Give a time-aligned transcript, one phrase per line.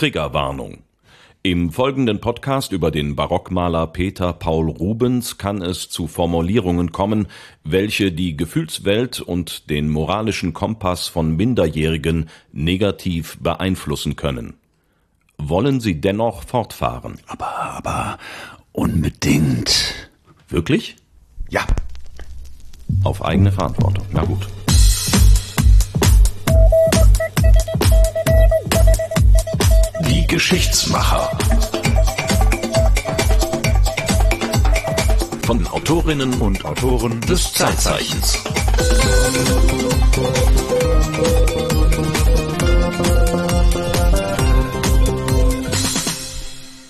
[0.00, 0.78] Triggerwarnung.
[1.42, 7.28] Im folgenden Podcast über den Barockmaler Peter Paul Rubens kann es zu Formulierungen kommen,
[7.64, 14.54] welche die Gefühlswelt und den moralischen Kompass von Minderjährigen negativ beeinflussen können.
[15.36, 17.20] Wollen Sie dennoch fortfahren?
[17.26, 18.18] Aber, aber
[18.72, 20.08] unbedingt.
[20.48, 20.96] Wirklich?
[21.50, 21.66] Ja.
[23.04, 24.06] Auf eigene Verantwortung.
[24.12, 24.48] Na gut.
[30.10, 31.38] Die Geschichtsmacher.
[35.42, 38.36] Von Autorinnen und Autoren des Zeitzeichens.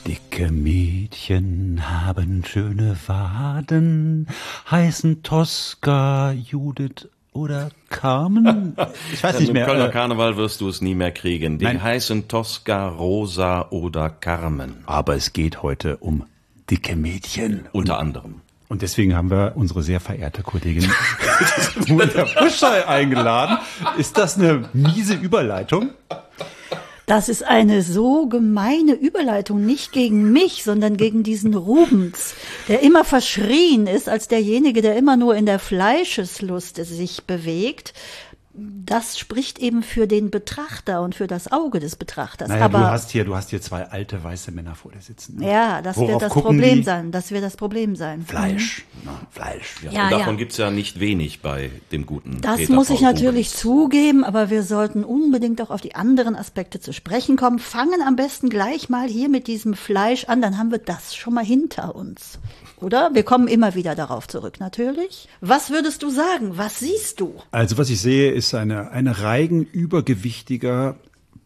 [0.06, 4.28] Dicke Mädchen haben schöne Waden,
[4.70, 8.76] heißen Tosca, Judith oder Carmen?
[9.12, 9.64] Ich weiß nicht mehr.
[9.64, 11.58] Im Kölner äh, Karneval wirst du es nie mehr kriegen.
[11.58, 11.82] Die nein.
[11.82, 14.82] heißen Tosca, Rosa oder Carmen.
[14.86, 16.24] Aber es geht heute um
[16.70, 17.66] dicke Mädchen.
[17.72, 18.42] Unter anderem.
[18.68, 20.88] Und deswegen haben wir unsere sehr verehrte Kollegin
[21.88, 23.58] Mutter Buscher eingeladen.
[23.98, 25.90] Ist das eine miese Überleitung?
[27.10, 32.36] Das ist eine so gemeine Überleitung, nicht gegen mich, sondern gegen diesen Rubens,
[32.68, 37.94] der immer verschrien ist als derjenige, der immer nur in der Fleischeslust sich bewegt
[38.52, 42.48] das spricht eben für den Betrachter und für das Auge des Betrachters.
[42.48, 45.38] Naja, Aber du hast hier, du hast hier zwei alte weiße Männer vor dir sitzen.
[45.38, 45.48] Ne?
[45.48, 46.82] Ja, das Worauf wird das Problem die?
[46.82, 47.12] sein.
[47.12, 48.24] Das wird das Problem sein.
[48.26, 49.00] Fleisch, mhm.
[49.04, 49.76] na, Fleisch.
[49.82, 50.38] Ja, ja und davon ja.
[50.38, 52.40] gibt's ja nicht wenig bei dem guten.
[52.40, 53.60] Das Peter muss Paul ich natürlich Rubens.
[53.60, 57.60] zugeben, aber wir sollten unbedingt auch auf die anderen Aspekte zu sprechen kommen.
[57.60, 61.34] Fangen am besten gleich mal hier mit diesem Fleisch an, dann haben wir das schon
[61.34, 62.40] mal hinter uns
[62.82, 63.10] oder?
[63.14, 65.28] Wir kommen immer wieder darauf zurück, natürlich.
[65.40, 66.52] Was würdest du sagen?
[66.56, 67.34] Was siehst du?
[67.50, 70.96] Also was ich sehe, ist eine, eine Reigen übergewichtiger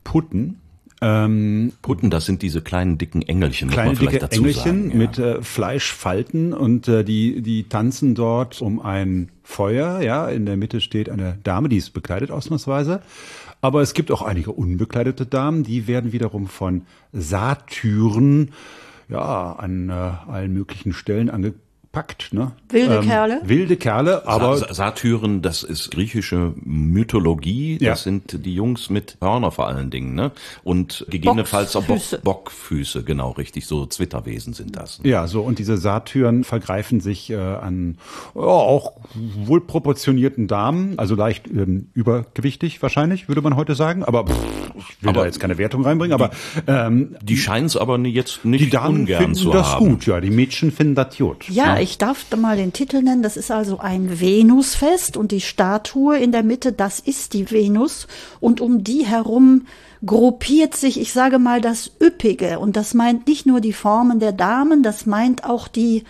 [0.04, 0.60] Putten.
[1.00, 4.90] Ähm, Putten, das sind diese kleinen dicken Engelchen, kleine muss man dicke dazu Engelchen sagen,
[4.90, 4.96] ja.
[4.96, 10.00] mit äh, Fleischfalten und äh, die die tanzen dort um ein Feuer.
[10.00, 13.02] Ja, in der Mitte steht eine Dame, die ist bekleidet ausnahmsweise.
[13.60, 18.52] Aber es gibt auch einige unbekleidete Damen, die werden wiederum von Satyren
[19.08, 21.54] ja, an äh, allen möglichen Stellen ange
[21.94, 22.34] packt.
[22.34, 22.52] Ne?
[22.68, 23.40] Wilde ähm, Kerle.
[23.44, 24.58] Wilde Kerle, aber.
[24.74, 27.78] Satyren, das ist griechische Mythologie.
[27.78, 27.96] Das ja.
[27.96, 30.32] sind die Jungs mit Hörner vor allen Dingen, ne?
[30.64, 33.66] Und gegebenenfalls auch Bock, Bockfüße, genau richtig.
[33.66, 35.02] So Zwitterwesen sind das.
[35.02, 35.10] Ne?
[35.10, 37.98] Ja, so und diese Satyren vergreifen sich äh, an
[38.34, 44.02] oh, auch wohl proportionierten Damen, also leicht ähm, übergewichtig wahrscheinlich, würde man heute sagen.
[44.02, 44.36] Aber pff,
[44.76, 46.12] ich will aber da jetzt keine Wertung reinbringen.
[46.12, 46.30] Aber
[46.66, 49.90] ähm, die scheinen es aber jetzt nicht die Damen ungern finden zu das haben.
[49.90, 50.20] gut, ja.
[50.20, 51.48] Die Mädchen finden das gut.
[51.48, 53.22] Ja, ich darf da mal den Titel nennen.
[53.22, 58.08] Das ist also ein Venusfest und die Statue in der Mitte, das ist die Venus.
[58.40, 59.66] Und um die herum
[60.04, 62.58] gruppiert sich, ich sage mal, das Üppige.
[62.58, 66.04] Und das meint nicht nur die Formen der Damen, das meint auch die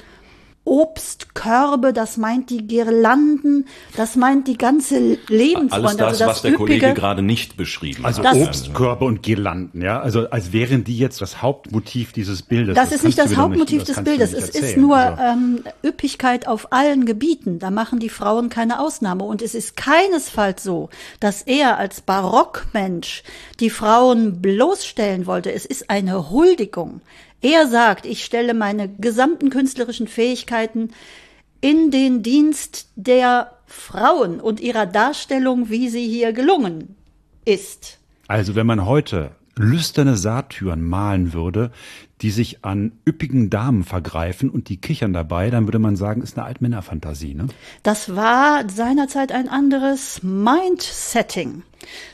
[0.65, 3.67] Obstkörbe, das meint die Girlanden,
[3.97, 5.73] das meint die ganze Lebensfreude.
[5.73, 8.29] Alles das, also das was der Üppige, Kollege gerade nicht beschrieben also hat.
[8.29, 12.77] Also Obstkörbe und Girlanden, ja, also als wären die jetzt das Hauptmotiv dieses Bildes.
[12.77, 15.23] Das, das ist nicht das Hauptmotiv nicht, des Bildes, es ist nur also.
[15.23, 17.59] ähm, Üppigkeit auf allen Gebieten.
[17.59, 20.89] Da machen die Frauen keine Ausnahme und es ist keinesfalls so,
[21.21, 23.23] dass er als Barockmensch
[23.61, 25.53] die Frauen bloßstellen wollte.
[25.53, 27.03] Es ist eine Huldigung.
[27.44, 30.93] Er sagt, ich stelle meine gesamten künstlerischen Fähigkeiten
[31.60, 36.97] in den Dienst der Frauen und ihrer Darstellung, wie sie hier gelungen
[37.44, 37.99] ist.
[38.28, 41.71] Also wenn man heute lüsterne Satyren malen würde,
[42.22, 46.38] die sich an üppigen Damen vergreifen und die kichern dabei, dann würde man sagen, ist
[46.38, 47.49] eine Altmännerfantasie, ne?
[47.82, 51.62] Das war seinerzeit ein anderes Mindsetting.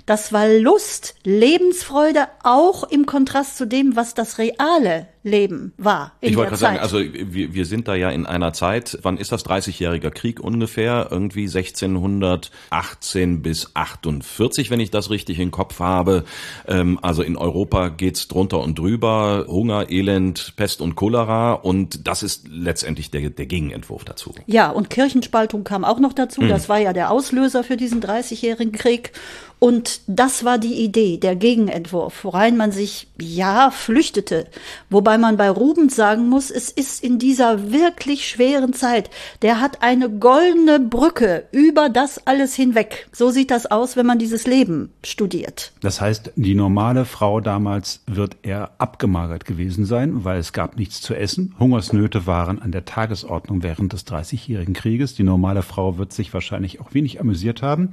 [0.07, 6.13] Das war Lust, Lebensfreude, auch im Kontrast zu dem, was das reale Leben war.
[6.23, 9.33] ich wollte gerade sagen, also wir, wir sind da ja in einer Zeit, wann ist
[9.33, 11.09] das 30-jähriger Krieg ungefähr?
[11.11, 16.25] Irgendwie 1618 bis 48, wenn ich das richtig im Kopf habe.
[16.67, 19.45] Ähm, also in Europa geht's drunter und drüber.
[19.47, 24.35] Hunger, Elend, Pest und Cholera und das ist letztendlich der, der Gegenentwurf dazu.
[24.47, 26.41] Ja, und Kirchenspaltung kam auch noch dazu.
[26.41, 26.49] Mhm.
[26.49, 29.13] Das war ja der Auslöser für diesen 30-jährigen Krieg.
[29.61, 34.47] Und das war die Idee, der Gegenentwurf, worein man sich, ja, flüchtete.
[34.89, 39.11] Wobei man bei Rubens sagen muss, es ist in dieser wirklich schweren Zeit,
[39.43, 43.09] der hat eine goldene Brücke über das alles hinweg.
[43.13, 45.73] So sieht das aus, wenn man dieses Leben studiert.
[45.81, 51.01] Das heißt, die normale Frau damals wird eher abgemagert gewesen sein, weil es gab nichts
[51.01, 51.55] zu essen.
[51.59, 55.15] Hungersnöte waren an der Tagesordnung während des Dreißigjährigen Krieges.
[55.15, 57.91] Die normale Frau wird sich wahrscheinlich auch wenig amüsiert haben.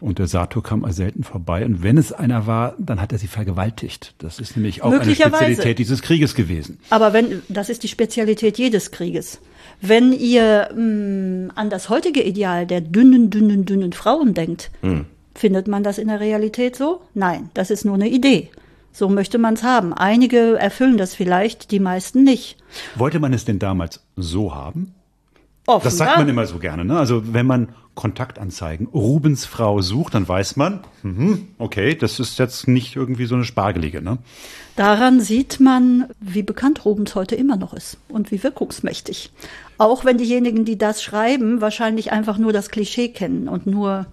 [0.00, 1.64] Und der Sato kam also selten vorbei.
[1.64, 4.14] Und wenn es einer war, dann hat er sie vergewaltigt.
[4.18, 6.78] Das ist nämlich auch eine Spezialität dieses Krieges gewesen.
[6.90, 9.40] Aber wenn, das ist die Spezialität jedes Krieges.
[9.80, 15.06] Wenn ihr mh, mm, an das heutige Ideal der dünnen, dünnen, dünnen Frauen denkt, hm.
[15.34, 17.02] findet man das in der Realität so?
[17.14, 18.50] Nein, das ist nur eine Idee.
[18.92, 19.92] So möchte man es haben.
[19.92, 22.56] Einige erfüllen das vielleicht, die meisten nicht.
[22.96, 24.94] Wollte man es denn damals so haben?
[25.66, 25.84] Offenbar.
[25.84, 26.84] Das sagt man immer so gerne.
[26.84, 26.98] Ne?
[26.98, 32.66] Also wenn man Kontaktanzeigen Rubens Frau sucht, dann weiß man, mhm, okay, das ist jetzt
[32.66, 34.00] nicht irgendwie so eine Spargelige.
[34.00, 34.18] Ne?
[34.76, 39.32] Daran sieht man, wie bekannt Rubens heute immer noch ist und wie wirkungsmächtig.
[39.76, 44.06] Auch wenn diejenigen, die das schreiben, wahrscheinlich einfach nur das Klischee kennen und nur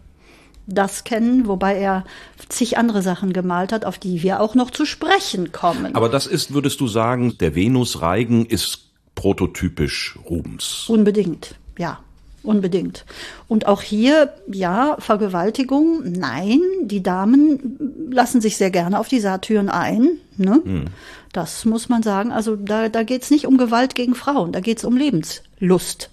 [0.65, 2.03] das kennen, wobei er
[2.49, 5.95] zig andere Sachen gemalt hat, auf die wir auch noch zu sprechen kommen.
[5.95, 8.86] Aber das ist, würdest du sagen, der Venus-Reigen ist
[9.17, 10.85] prototypisch Rubens?
[10.87, 11.99] Unbedingt, ja.
[12.43, 13.03] Unbedingt.
[13.49, 19.67] Und auch hier, ja, Vergewaltigung, nein, die Damen lassen sich sehr gerne auf die Satyren
[19.67, 20.11] ein.
[20.37, 20.61] Ne?
[20.63, 20.85] Hm.
[21.33, 22.31] Das muss man sagen.
[22.31, 26.09] Also da, da geht es nicht um Gewalt gegen Frauen, da geht es um Lebenslust.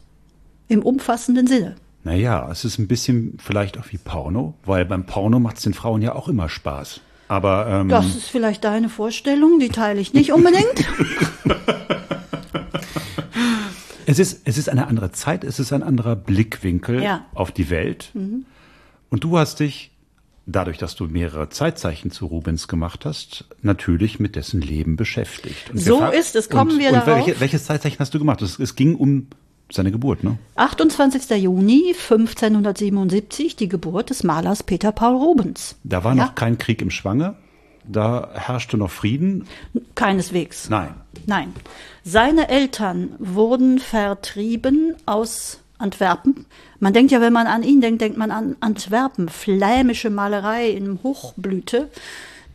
[0.67, 1.77] Im umfassenden Sinne.
[2.03, 5.75] Naja, es ist ein bisschen vielleicht auch wie Porno, weil beim Porno macht es den
[5.75, 7.01] Frauen ja auch immer Spaß.
[7.29, 10.85] Aber ähm, das ist vielleicht deine Vorstellung, die teile ich nicht unbedingt.
[14.07, 17.25] es ist es ist eine andere Zeit, es ist ein anderer Blickwinkel ja.
[17.35, 18.11] auf die Welt.
[18.15, 18.47] Mhm.
[19.11, 19.91] Und du hast dich
[20.47, 25.71] dadurch, dass du mehrere Zeitzeichen zu Rubens gemacht hast, natürlich mit dessen Leben beschäftigt.
[25.71, 26.49] Und so ist es.
[26.49, 27.27] Kommen und, wir und darauf.
[27.27, 28.43] Welche, welches Zeitzeichen hast du gemacht?
[28.43, 29.29] Es, es ging um
[29.73, 30.39] seine Geburt, ne?
[30.57, 31.31] 28.
[31.43, 35.77] Juni 1577, die Geburt des Malers Peter Paul Rubens.
[35.85, 36.27] Da war ja.
[36.27, 37.37] noch kein Krieg im Schwange.
[37.87, 39.47] Da herrschte noch Frieden?
[39.95, 40.69] Keineswegs.
[40.71, 40.95] Nein.
[41.27, 41.55] Nein.
[42.03, 46.47] Seine Eltern wurden vertrieben aus Antwerpen.
[46.79, 51.01] Man denkt ja, wenn man an ihn denkt, denkt man an Antwerpen, flämische Malerei in
[51.03, 51.91] Hochblüte.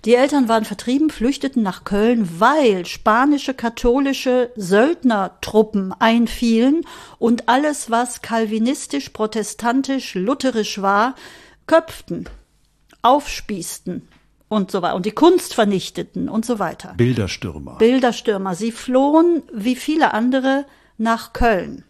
[0.05, 6.85] Die Eltern waren vertrieben, flüchteten nach Köln, weil spanische katholische Söldnertruppen einfielen
[7.17, 11.15] und alles, was kalvinistisch, protestantisch, lutherisch war,
[11.67, 12.29] köpften,
[13.01, 14.07] aufspießten
[14.49, 16.93] und so weiter und die Kunst vernichteten und so weiter.
[16.97, 17.77] Bilderstürmer.
[17.77, 18.55] Bilderstürmer.
[18.55, 20.65] Sie flohen wie viele andere
[20.97, 21.85] nach Köln.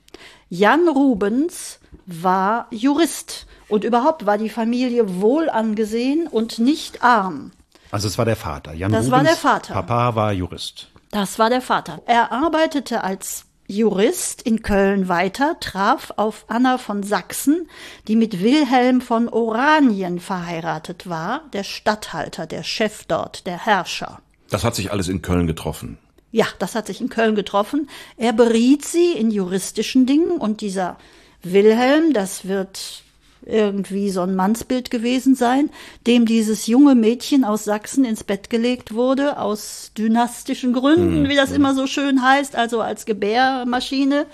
[0.50, 7.52] Jan Rubens war Jurist und überhaupt war die Familie wohl angesehen und nicht arm.
[7.92, 8.74] Also es war der Vater.
[8.74, 9.74] Jan das Rubens, war der Vater.
[9.74, 10.90] Papa war Jurist.
[11.12, 12.02] Das war der Vater.
[12.06, 17.70] Er arbeitete als Jurist in Köln weiter, traf auf Anna von Sachsen,
[18.08, 24.22] die mit Wilhelm von Oranien verheiratet war, der Statthalter, der Chef dort, der Herrscher.
[24.50, 26.00] Das hat sich alles in Köln getroffen.
[26.32, 27.88] Ja, das hat sich in Köln getroffen.
[28.18, 30.98] Er beriet sie in juristischen Dingen und dieser
[31.44, 33.04] Wilhelm, das wird
[33.46, 35.70] irgendwie so ein Mannsbild gewesen sein,
[36.08, 41.30] dem dieses junge Mädchen aus Sachsen ins Bett gelegt wurde, aus dynastischen Gründen, mhm.
[41.30, 44.26] wie das immer so schön heißt, also als Gebärmaschine.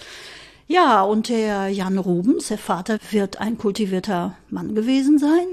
[0.67, 5.45] Ja, und der Jan Rubens, der Vater, wird ein kultivierter Mann gewesen sein.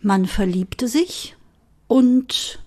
[0.00, 1.36] Man verliebte sich
[1.86, 2.61] und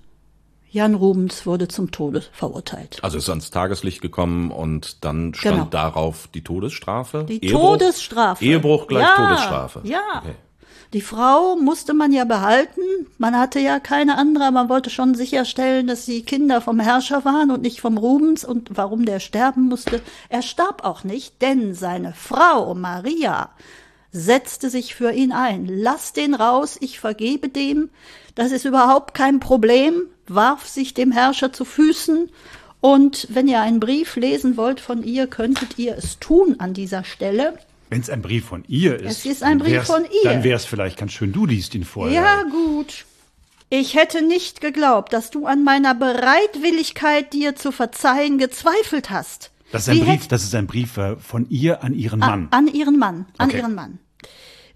[0.76, 3.00] Jan Rubens wurde zum Tode verurteilt.
[3.02, 5.70] Also ist ans Tageslicht gekommen und dann stand genau.
[5.70, 7.26] darauf die Todesstrafe?
[7.30, 7.78] Die Ehebruch?
[7.78, 8.44] Todesstrafe.
[8.44, 9.82] Ehebruch gleich ja, Todesstrafe.
[9.86, 10.02] Ja.
[10.18, 10.36] Okay.
[10.92, 12.82] Die Frau musste man ja behalten.
[13.18, 14.52] Man hatte ja keine andere.
[14.52, 18.44] Man wollte schon sicherstellen, dass sie Kinder vom Herrscher waren und nicht vom Rubens.
[18.44, 23.52] Und warum der sterben musste, er starb auch nicht, denn seine Frau Maria
[24.12, 25.68] setzte sich für ihn ein.
[25.68, 27.92] Lass den raus, ich vergebe dem.
[28.36, 32.30] Das ist überhaupt kein Problem warf sich dem Herrscher zu Füßen
[32.82, 37.04] und wenn ihr einen Brief lesen wollt von ihr, könntet ihr es tun an dieser
[37.04, 37.58] Stelle.
[37.90, 39.20] Wenn es ein Brief von ihr ist.
[39.20, 40.30] Es ist ein Brief von ihr.
[40.30, 42.14] Dann wäre es vielleicht ganz schön, du liest ihn vorher.
[42.22, 43.06] Ja, gut.
[43.70, 49.52] Ich hätte nicht geglaubt, dass du an meiner Bereitwilligkeit, dir zu verzeihen, gezweifelt hast.
[49.72, 52.48] Das ist ein, Brief, das ist ein Brief äh, von ihr an ihren Mann.
[52.52, 53.58] An, an ihren Mann, an okay.
[53.58, 54.00] ihren Mann.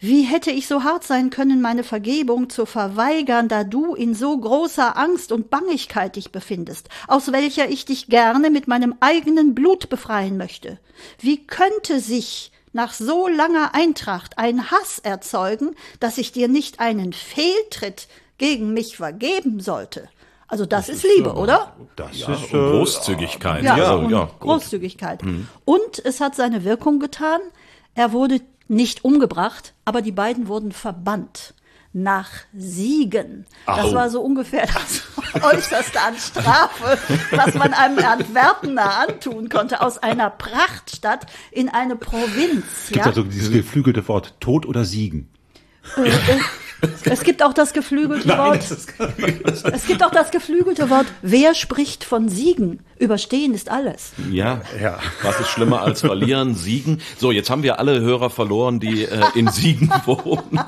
[0.02, 4.38] Wie hätte ich so hart sein können, meine Vergebung zu verweigern, da du in so
[4.38, 9.90] großer Angst und Bangigkeit dich befindest, aus welcher ich dich gerne mit meinem eigenen Blut
[9.90, 10.80] befreien möchte?
[11.20, 17.12] Wie könnte sich nach so langer Eintracht ein Hass erzeugen, dass ich dir nicht einen
[17.12, 20.08] Fehltritt gegen mich vergeben sollte?
[20.48, 21.76] Also das, das ist, ist Liebe, oder?
[21.98, 23.64] Das ja, ist äh, Großzügigkeit.
[23.64, 25.24] Ja, also, ja Großzügigkeit.
[25.24, 25.48] Mhm.
[25.66, 27.42] Und es hat seine Wirkung getan.
[27.96, 31.54] Er wurde nicht umgebracht, aber die beiden wurden verbannt
[31.92, 33.46] nach Siegen.
[33.66, 33.94] Das Au.
[33.96, 35.04] war so ungefähr das
[35.44, 36.98] äußerste an Strafe,
[37.32, 42.64] was man einem Antwerpener antun konnte, aus einer Prachtstadt in eine Provinz.
[42.84, 43.06] Es gibt ja?
[43.06, 45.30] also dieses geflügelte Wort Tod oder Siegen.
[45.98, 46.40] Äh, äh,
[47.04, 48.72] Es gibt auch das geflügelte Nein, Wort.
[49.74, 51.08] es gibt auch das geflügelte Wort.
[51.22, 52.80] Wer spricht von Siegen?
[52.98, 54.12] Überstehen ist alles.
[54.32, 55.00] Ja, ja.
[55.24, 56.56] Was ist schlimmer als verlieren?
[56.56, 57.02] Siegen.
[57.18, 60.60] So, jetzt haben wir alle Hörer verloren, die äh, in Siegen wohnen.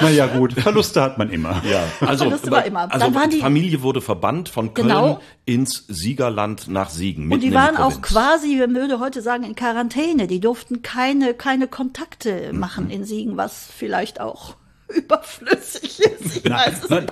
[0.00, 0.52] naja, gut.
[0.52, 1.62] Verluste hat man immer.
[1.68, 2.92] Ja, also, Verluste war immer.
[2.92, 5.20] also die Familie wurde verbannt von Köln genau.
[5.44, 7.32] ins Siegerland nach Siegen.
[7.32, 10.26] Und die waren auch quasi, man würde heute sagen, in Quarantäne.
[10.26, 12.90] Die durften keine, keine Kontakte machen mhm.
[12.90, 14.54] in Siegen, was vielleicht auch
[14.96, 16.44] überflüssig ist.
[16.48, 17.06] Nein, nein,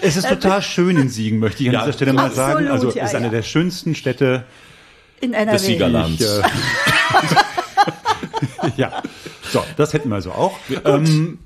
[0.00, 2.68] es ist total schön in Siegen, möchte ich an ja, dieser Stelle mal absolut, sagen.
[2.68, 3.32] Also ja, ist eine ja.
[3.32, 4.44] der schönsten Städte
[5.20, 5.52] in NRW.
[5.52, 6.20] des Siegerlands.
[6.20, 6.42] Ich, äh,
[8.76, 9.02] ja,
[9.50, 10.58] so, das hätten wir also auch.
[10.84, 11.38] Ähm,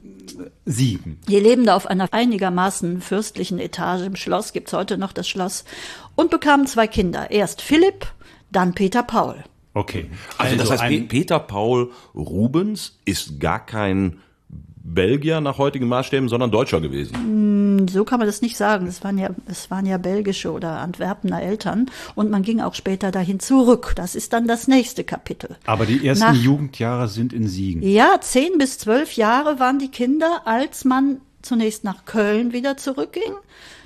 [0.64, 1.18] Siegen.
[1.28, 5.64] Die leben da auf einer einigermaßen fürstlichen Etage im Schloss, gibt's heute noch das Schloss,
[6.14, 7.30] und bekamen zwei Kinder.
[7.30, 8.06] Erst Philipp,
[8.50, 9.44] dann Peter Paul.
[9.74, 10.10] Okay.
[10.36, 14.20] Also, also das heißt, Peter Paul Rubens ist gar kein
[14.94, 17.84] Belgier nach heutigen Maßstäben, sondern Deutscher gewesen.
[17.84, 18.86] Mm, so kann man das nicht sagen.
[18.86, 23.10] Es waren ja, es waren ja belgische oder Antwerpener Eltern und man ging auch später
[23.10, 23.92] dahin zurück.
[23.96, 25.56] Das ist dann das nächste Kapitel.
[25.66, 27.82] Aber die ersten nach, Jugendjahre sind in Siegen.
[27.82, 33.32] Ja, zehn bis zwölf Jahre waren die Kinder, als man zunächst nach Köln wieder zurückging.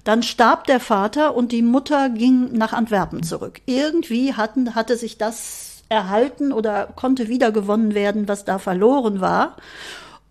[0.05, 3.61] Dann starb der Vater und die Mutter ging nach Antwerpen zurück.
[3.67, 9.57] Irgendwie hatten, hatte sich das erhalten oder konnte wiedergewonnen werden, was da verloren war.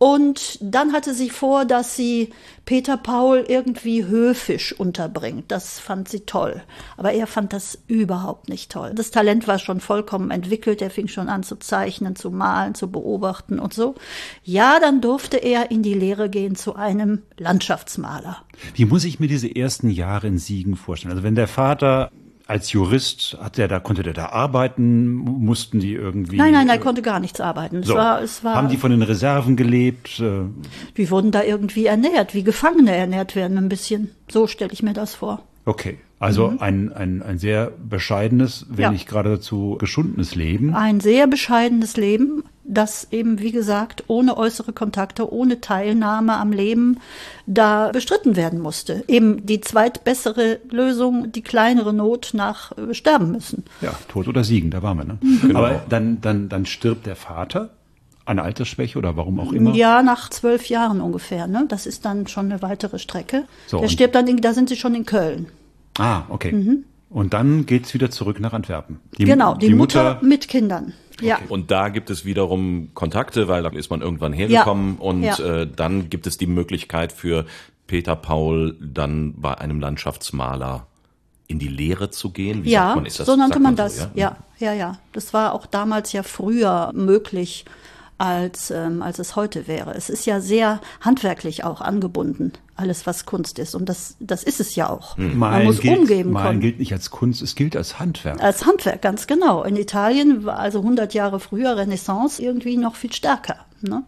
[0.01, 2.31] Und dann hatte sie vor, dass sie
[2.65, 5.51] Peter Paul irgendwie höfisch unterbringt.
[5.51, 6.63] Das fand sie toll.
[6.97, 8.93] Aber er fand das überhaupt nicht toll.
[8.95, 10.81] Das Talent war schon vollkommen entwickelt.
[10.81, 13.93] Er fing schon an zu zeichnen, zu malen, zu beobachten und so.
[14.43, 18.37] Ja, dann durfte er in die Lehre gehen zu einem Landschaftsmaler.
[18.73, 21.11] Wie muss ich mir diese ersten Jahre in Siegen vorstellen?
[21.11, 22.09] Also wenn der Vater
[22.51, 26.79] als Jurist hat der da konnte der da arbeiten mussten die irgendwie nein nein er
[26.79, 27.93] konnte gar nichts arbeiten so.
[27.93, 30.41] es war, es war, haben die von den Reserven gelebt äh,
[30.97, 34.93] die wurden da irgendwie ernährt wie Gefangene ernährt werden ein bisschen so stelle ich mir
[34.93, 36.57] das vor okay also mhm.
[36.59, 38.91] ein, ein, ein sehr bescheidenes, wenn ja.
[38.91, 40.75] nicht geradezu geschundenes Leben.
[40.75, 46.99] Ein sehr bescheidenes Leben, das eben, wie gesagt, ohne äußere Kontakte, ohne Teilnahme am Leben
[47.47, 49.03] da bestritten werden musste.
[49.07, 53.65] Eben die zweitbessere Lösung, die kleinere Not nach äh, sterben müssen.
[53.81, 55.05] Ja, Tod oder Siegen, da waren wir.
[55.05, 55.17] Ne?
[55.21, 55.39] Mhm.
[55.41, 55.59] Genau.
[55.59, 57.71] Aber dann, dann, dann stirbt der Vater
[58.25, 59.73] eine Altersschwäche oder warum auch immer?
[59.73, 61.47] Ja, nach zwölf Jahren ungefähr.
[61.47, 61.65] Ne?
[61.67, 63.45] Das ist dann schon eine weitere Strecke.
[63.67, 65.47] So, der stirbt dann, in, da sind sie schon in Köln.
[65.97, 66.51] Ah, okay.
[66.53, 66.85] Mhm.
[67.11, 69.01] Und dann geht's wieder zurück nach Antwerpen.
[69.17, 70.93] Die, genau, die, die Mutter, Mutter, mit Kindern.
[71.19, 71.35] Ja.
[71.35, 71.45] Okay.
[71.49, 75.05] Und da gibt es wiederum Kontakte, weil da ist man irgendwann hergekommen ja.
[75.05, 75.37] und ja.
[75.39, 77.45] Äh, dann gibt es die Möglichkeit für
[77.85, 80.87] Peter Paul dann bei einem Landschaftsmaler
[81.47, 82.63] in die Lehre zu gehen.
[82.63, 83.97] Wie ja, man, das, so nannte man, man das.
[83.97, 84.37] So, ja?
[84.57, 84.99] ja, ja, ja.
[85.11, 87.65] Das war auch damals ja früher möglich
[88.21, 89.95] als, ähm, als es heute wäre.
[89.95, 93.73] Es ist ja sehr handwerklich auch angebunden, alles was Kunst ist.
[93.73, 95.17] Und das, das ist es ja auch.
[95.17, 95.39] Hm.
[95.39, 98.39] Man muss gilt, umgeben Malen gilt nicht als Kunst, es gilt als Handwerk.
[98.39, 99.63] Als Handwerk, ganz genau.
[99.63, 103.55] In Italien war also 100 Jahre früher Renaissance irgendwie noch viel stärker.
[103.81, 104.03] Ne?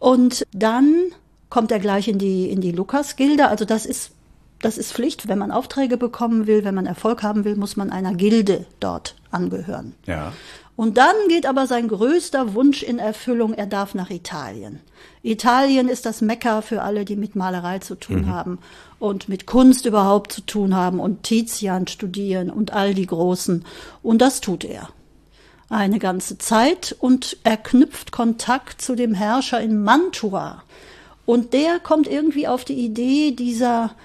[0.00, 0.96] Und dann
[1.48, 3.46] kommt er gleich in die, in die Lukas-Gilde.
[3.46, 4.10] Also das ist
[4.60, 5.28] das ist Pflicht.
[5.28, 9.14] Wenn man Aufträge bekommen will, wenn man Erfolg haben will, muss man einer Gilde dort
[9.30, 9.94] angehören.
[10.06, 10.32] Ja.
[10.78, 14.78] Und dann geht aber sein größter Wunsch in Erfüllung, er darf nach Italien.
[15.24, 18.26] Italien ist das Mekka für alle, die mit Malerei zu tun mhm.
[18.28, 18.58] haben
[19.00, 23.64] und mit Kunst überhaupt zu tun haben und Tizian studieren und all die Großen.
[24.04, 24.88] Und das tut er.
[25.68, 30.62] Eine ganze Zeit und er knüpft Kontakt zu dem Herrscher in Mantua.
[31.26, 33.96] Und der kommt irgendwie auf die Idee dieser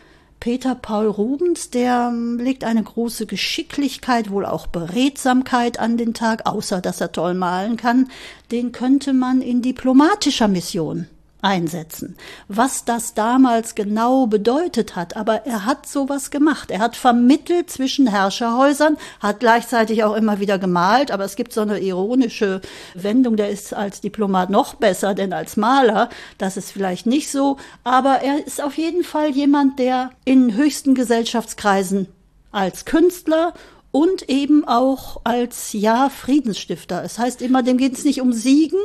[0.43, 6.45] Peter Paul Rubens, der ähm, legt eine große Geschicklichkeit, wohl auch Beredsamkeit an den Tag,
[6.45, 8.09] außer dass er toll malen kann.
[8.51, 11.07] Den könnte man in diplomatischer Mission
[11.43, 12.15] einsetzen.
[12.47, 16.71] Was das damals genau bedeutet hat, aber er hat sowas gemacht.
[16.71, 21.61] Er hat vermittelt zwischen Herrscherhäusern, hat gleichzeitig auch immer wieder gemalt, aber es gibt so
[21.61, 22.61] eine ironische
[22.95, 26.09] Wendung, der ist als Diplomat noch besser denn als Maler.
[26.37, 30.95] Das ist vielleicht nicht so, aber er ist auf jeden Fall jemand, der in höchsten
[30.95, 32.07] Gesellschaftskreisen
[32.51, 33.53] als Künstler
[33.91, 37.03] und eben auch als ja Friedensstifter.
[37.03, 38.79] Es heißt immer, dem geht es nicht um Siegen,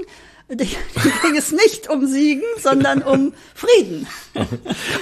[0.49, 4.07] ging es nicht um Siegen, sondern um Frieden.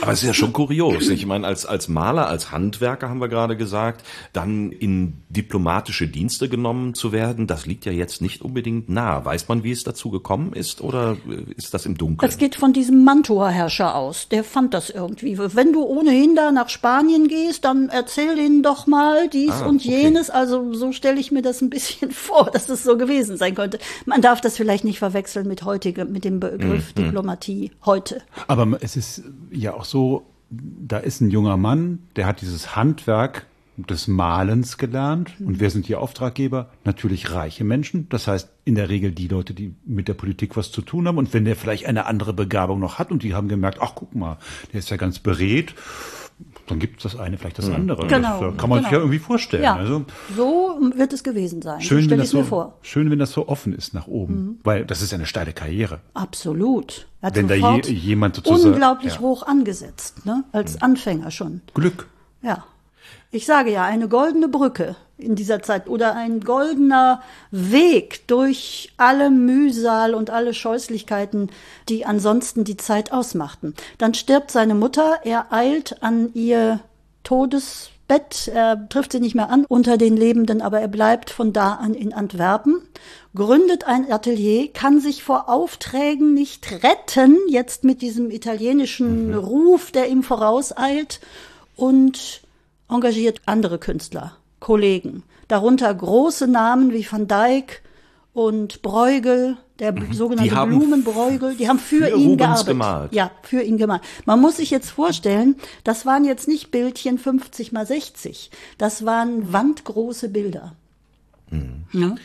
[0.03, 1.09] Aber es ist ja schon kurios.
[1.09, 6.49] Ich meine, als, als Maler, als Handwerker haben wir gerade gesagt, dann in diplomatische Dienste
[6.49, 9.25] genommen zu werden, das liegt ja jetzt nicht unbedingt nah.
[9.25, 11.17] Weiß man, wie es dazu gekommen ist oder
[11.57, 12.29] ist das im Dunkeln?
[12.29, 14.29] Das geht von diesem Mantua-Herrscher aus.
[14.29, 15.38] Der fand das irgendwie.
[15.38, 19.85] Wenn du ohnehin da nach Spanien gehst, dann erzähl ihnen doch mal dies ah, und
[19.85, 20.31] jenes.
[20.31, 20.38] Okay.
[20.38, 23.79] Also so stelle ich mir das ein bisschen vor, dass es so gewesen sein könnte.
[24.07, 27.02] Man darf das vielleicht nicht verwechseln verwechseln mit heutigem, mit dem Begriff mhm.
[27.02, 28.23] Diplomatie heute.
[28.47, 33.47] Aber es ist ja auch so, da ist ein junger Mann, der hat dieses Handwerk
[33.76, 35.35] des Malens gelernt.
[35.38, 35.61] Und mhm.
[35.61, 36.71] wer sind die Auftraggeber?
[36.85, 38.09] Natürlich reiche Menschen.
[38.09, 41.19] Das heißt, in der Regel die Leute, die mit der Politik was zu tun haben.
[41.19, 44.14] Und wenn der vielleicht eine andere Begabung noch hat und die haben gemerkt, ach guck
[44.14, 44.38] mal,
[44.73, 45.75] der ist ja ganz beredt,
[46.66, 47.76] dann gibt es das eine, vielleicht das mhm.
[47.76, 48.07] andere.
[48.09, 48.40] Genau.
[48.40, 48.88] Das kann man genau.
[48.88, 49.62] sich ja irgendwie vorstellen.
[49.62, 50.05] Ja, also,
[50.37, 51.81] so wird es gewesen sein.
[51.81, 52.78] Schön, wenn das so, vor.
[52.83, 54.35] schön, wenn das so offen ist nach oben.
[54.35, 54.59] Mhm.
[54.64, 56.00] Weil das ist ja eine steile Karriere.
[56.14, 57.07] Absolut.
[57.21, 59.21] Er hat wenn da je, jemand sozusagen, unglaublich ja.
[59.21, 60.45] hoch angesetzt, ne?
[60.52, 60.83] als mhm.
[60.83, 61.62] Anfänger schon.
[61.75, 62.09] Glück.
[62.43, 62.64] Ja.
[63.31, 69.30] Ich sage ja, eine goldene Brücke in dieser Zeit oder ein goldener Weg durch alle
[69.30, 71.50] Mühsal und alle Scheußlichkeiten,
[71.88, 73.75] die ansonsten die Zeit ausmachten.
[73.99, 76.80] Dann stirbt seine Mutter, er eilt an ihr
[77.25, 81.75] Todesbett, er trifft sie nicht mehr an unter den Lebenden, aber er bleibt von da
[81.75, 82.82] an in Antwerpen,
[83.35, 89.35] gründet ein Atelier, kann sich vor Aufträgen nicht retten, jetzt mit diesem italienischen mhm.
[89.35, 91.20] Ruf, der ihm vorauseilt
[91.75, 92.42] und
[92.88, 97.82] engagiert andere Künstler, Kollegen, darunter große Namen wie Van Dyck
[98.32, 100.12] und Bruegel, der mhm.
[100.12, 102.66] sogenannte die Blumenbräugel, die haben für, für ihn Rubens gearbeitet.
[102.66, 103.12] Gemalt.
[103.12, 104.02] Ja, für ihn gemalt.
[104.25, 105.54] Man muss sich jetzt vorstellen,
[105.85, 110.75] das waren jetzt nicht Bildchen 50 mal 60, das waren wandgroße Bilder.
[111.50, 111.85] Mhm.
[111.92, 112.16] Ja?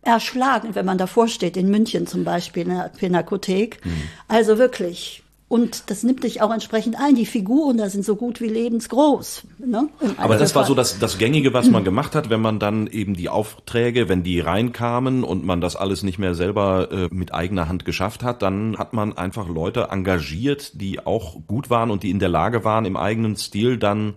[0.00, 3.84] Erschlagen, wenn man davor steht, in München zum Beispiel, in der Pinakothek.
[3.84, 4.02] Mhm.
[4.28, 7.14] Also wirklich und das nimmt dich auch entsprechend ein.
[7.14, 9.44] Die Figuren da sind so gut wie lebensgroß.
[9.58, 9.88] Ne?
[10.16, 13.14] Aber das war so das, das Gängige, was man gemacht hat, wenn man dann eben
[13.14, 17.68] die Aufträge, wenn die reinkamen und man das alles nicht mehr selber äh, mit eigener
[17.68, 22.10] Hand geschafft hat, dann hat man einfach Leute engagiert, die auch gut waren und die
[22.10, 24.14] in der Lage waren, im eigenen Stil dann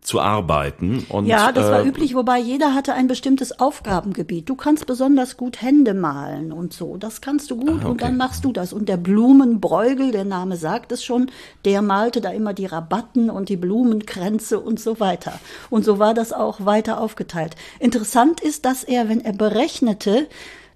[0.00, 1.04] zu arbeiten.
[1.08, 4.48] Und, ja, das war äh, üblich, wobei jeder hatte ein bestimmtes Aufgabengebiet.
[4.48, 6.96] Du kannst besonders gut Hände malen und so.
[6.96, 7.86] Das kannst du gut ah, okay.
[7.86, 8.72] und dann machst du das.
[8.72, 11.30] Und der Blumenbräugel, der Name sagt es schon,
[11.64, 15.38] der malte da immer die Rabatten und die Blumenkränze und so weiter.
[15.68, 17.56] Und so war das auch weiter aufgeteilt.
[17.78, 20.28] Interessant ist, dass er, wenn er berechnete,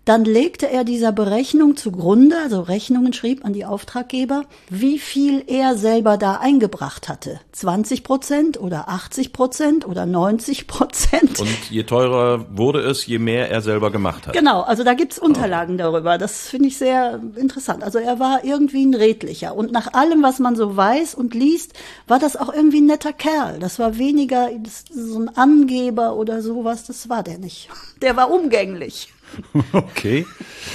[0.04, 5.76] dann legte er dieser Berechnung zugrunde, also Rechnungen schrieb an die Auftraggeber, wie viel er
[5.76, 7.40] selber da eingebracht hatte.
[7.52, 11.38] 20 Prozent oder 80 Prozent oder 90 Prozent.
[11.38, 14.34] Und je teurer wurde es, je mehr er selber gemacht hat.
[14.34, 15.78] Genau, also da gibt's Unterlagen oh.
[15.78, 16.18] darüber.
[16.18, 17.84] Das finde ich sehr interessant.
[17.84, 19.54] Also er war irgendwie ein redlicher.
[19.54, 21.74] Und nach allem, was man so weiß und liest,
[22.08, 23.60] war das auch irgendwie ein netter Kerl.
[23.60, 24.50] Das war weniger
[24.90, 26.86] so ein Angeber oder sowas.
[26.86, 27.68] Das war der nicht.
[28.02, 29.12] Der war umgänglich.
[29.72, 30.26] Okay.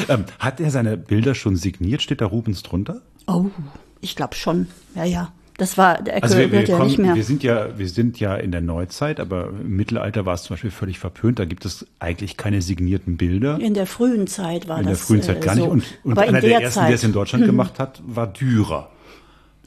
[0.10, 2.02] Ähm, hat er seine Bilder schon signiert?
[2.02, 3.02] Steht da Rubens drunter?
[3.28, 3.46] Oh,
[4.02, 4.68] ich glaube schon.
[4.96, 5.32] Ja, ja.
[5.58, 7.16] Das war der also wir, wir ja kommen, nicht mehr.
[7.16, 10.54] Wir sind ja, wir sind ja in der Neuzeit, aber im Mittelalter war es zum
[10.54, 11.40] Beispiel völlig verpönt.
[11.40, 13.60] Da gibt es eigentlich keine signierten Bilder.
[13.60, 15.10] In der frühen Zeit war in das.
[15.10, 15.74] In der frühen Zeit gar so.
[15.74, 15.98] nicht.
[16.04, 17.48] Und, und einer der, der ersten, der es in Deutschland mhm.
[17.52, 18.92] gemacht hat, war Dürer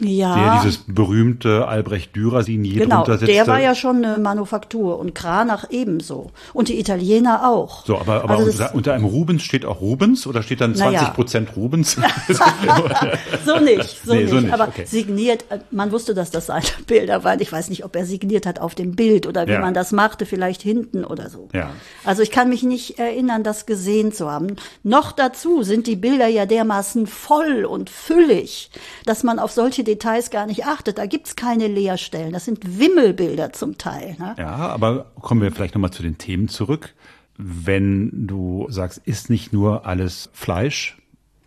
[0.01, 0.35] ja.
[0.35, 3.35] der dieses berühmte Albrecht Dürer Signier genau, drunter setzte.
[3.35, 6.31] Der war ja schon eine Manufaktur und Kranach ebenso.
[6.53, 7.85] Und die Italiener auch.
[7.87, 11.15] So, aber, aber also unter, unter, einem Rubens steht auch Rubens oder steht dann 20
[11.15, 11.55] Prozent ja.
[11.55, 11.97] Rubens?
[13.45, 14.31] so nicht, so, nee, nicht.
[14.31, 14.53] so nicht.
[14.53, 14.85] Aber okay.
[14.87, 17.41] signiert, man wusste, dass das seine Bilder waren.
[17.41, 19.61] Ich weiß nicht, ob er signiert hat auf dem Bild oder wie ja.
[19.61, 21.49] man das machte, vielleicht hinten oder so.
[21.53, 21.71] Ja.
[22.05, 24.57] Also ich kann mich nicht erinnern, das gesehen zu haben.
[24.83, 28.71] Noch dazu sind die Bilder ja dermaßen voll und füllig,
[29.05, 30.99] dass man auf solche Details gar nicht achtet.
[30.99, 32.33] Da gibt's keine Leerstellen.
[32.33, 34.17] Das sind Wimmelbilder zum Teil.
[34.19, 34.35] Ne?
[34.39, 36.95] Ja, aber kommen wir vielleicht nochmal zu den Themen zurück.
[37.37, 41.00] Wenn du sagst, ist nicht nur alles Fleisch,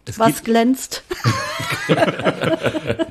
[0.06, 1.04] es Was gibt, glänzt?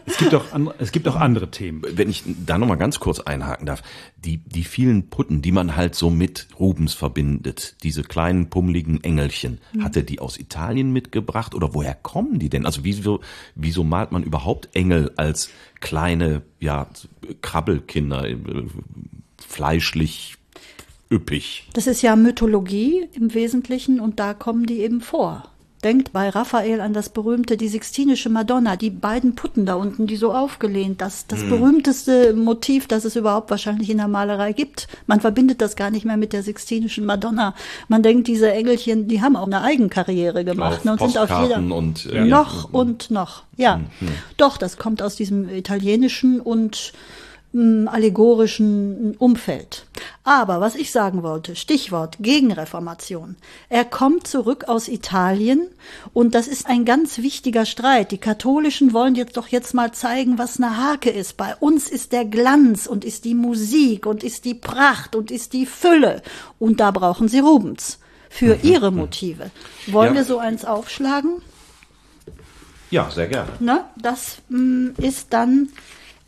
[0.07, 1.83] es, gibt auch andere, es gibt auch andere Themen.
[1.89, 3.83] Wenn ich da nochmal ganz kurz einhaken darf.
[4.17, 9.59] Die, die vielen Putten, die man halt so mit Rubens verbindet, diese kleinen pummeligen Engelchen,
[9.73, 9.83] hm.
[9.83, 12.67] hat er die aus Italien mitgebracht oder woher kommen die denn?
[12.67, 13.21] Also wieso,
[13.55, 15.51] wieso malt man überhaupt Engel als
[15.81, 16.87] kleine, ja,
[17.41, 18.37] Krabbelkinder, äh,
[19.39, 20.37] fleischlich,
[21.11, 21.69] üppig?
[21.73, 25.52] Das ist ja Mythologie im Wesentlichen und da kommen die eben vor.
[25.85, 30.17] Denkt bei Raphael an das berühmte, die Sixtinische Madonna, die beiden Putten da unten, die
[30.17, 31.49] so aufgelehnt, das, das mhm.
[31.49, 34.87] berühmteste Motiv, das es überhaupt wahrscheinlich in der Malerei gibt.
[35.09, 37.55] Man verbindet das gar nicht mehr mit der Sixtinischen Madonna.
[37.89, 41.57] Man denkt, diese Engelchen, die haben auch eine Eigenkarriere gemacht ne, und sind auf jeder,
[41.57, 42.79] und, äh, noch ja.
[42.79, 43.43] und noch.
[43.57, 44.09] Ja, mhm.
[44.37, 46.93] doch, das kommt aus diesem italienischen und
[47.55, 49.87] allegorischen Umfeld.
[50.25, 53.37] Aber was ich sagen wollte, Stichwort Gegenreformation.
[53.69, 55.69] Er kommt zurück aus Italien
[56.15, 58.11] und das ist ein ganz wichtiger Streit.
[58.11, 61.37] Die Katholischen wollen jetzt doch jetzt mal zeigen, was eine Hake ist.
[61.37, 65.53] Bei uns ist der Glanz und ist die Musik und ist die Pracht und ist
[65.53, 66.23] die Fülle.
[66.59, 67.99] Und da brauchen sie Rubens
[68.31, 68.61] für mhm.
[68.63, 69.51] ihre Motive.
[69.89, 70.21] Wollen ja.
[70.21, 71.43] wir so eins aufschlagen?
[72.91, 73.51] Ja, sehr gerne.
[73.61, 73.85] Ne?
[73.97, 75.69] Das mh, mm, ist dann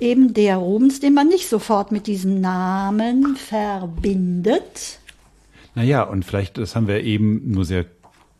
[0.01, 4.99] eben der Rubens, den man nicht sofort mit diesem Namen verbindet.
[5.75, 7.87] Naja, und vielleicht, das haben wir eben nur sehr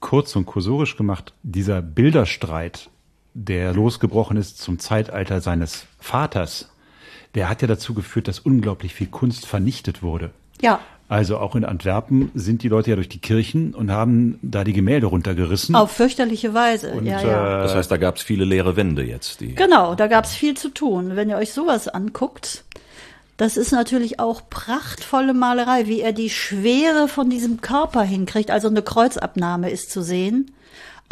[0.01, 2.91] kurz und kursorisch gemacht, dieser Bilderstreit,
[3.35, 6.71] der losgebrochen ist zum Zeitalter seines Vaters,
[7.35, 10.31] der hat ja dazu geführt, dass unglaublich viel Kunst vernichtet wurde.
[10.61, 10.81] Ja.
[11.15, 14.73] Also auch in Antwerpen sind die Leute ja durch die Kirchen und haben da die
[14.73, 15.77] Gemälde runtergerissen.
[15.77, 17.61] Auf fürchterliche Weise, und, ja, ja.
[17.61, 19.41] Äh, das heißt, da gab es viele leere Wände jetzt.
[19.41, 21.15] Die genau, da gab es viel zu tun.
[21.15, 22.65] Wenn ihr euch sowas anguckt,
[23.37, 28.51] das ist natürlich auch prachtvolle Malerei, wie er die Schwere von diesem Körper hinkriegt.
[28.51, 30.51] Also eine Kreuzabnahme ist zu sehen.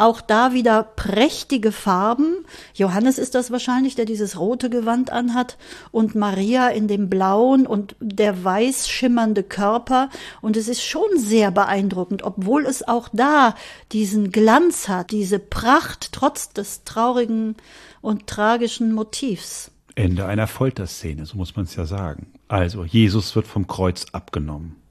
[0.03, 2.45] Auch da wieder prächtige Farben.
[2.73, 5.57] Johannes ist das wahrscheinlich, der dieses rote Gewand anhat
[5.91, 10.09] und Maria in dem blauen und der weiß schimmernde Körper.
[10.41, 13.55] Und es ist schon sehr beeindruckend, obwohl es auch da
[13.93, 17.55] diesen Glanz hat, diese Pracht trotz des traurigen
[18.01, 19.71] und tragischen Motivs.
[19.95, 22.33] Ende einer Folterszene, so muss man es ja sagen.
[22.49, 24.82] Also, Jesus wird vom Kreuz abgenommen.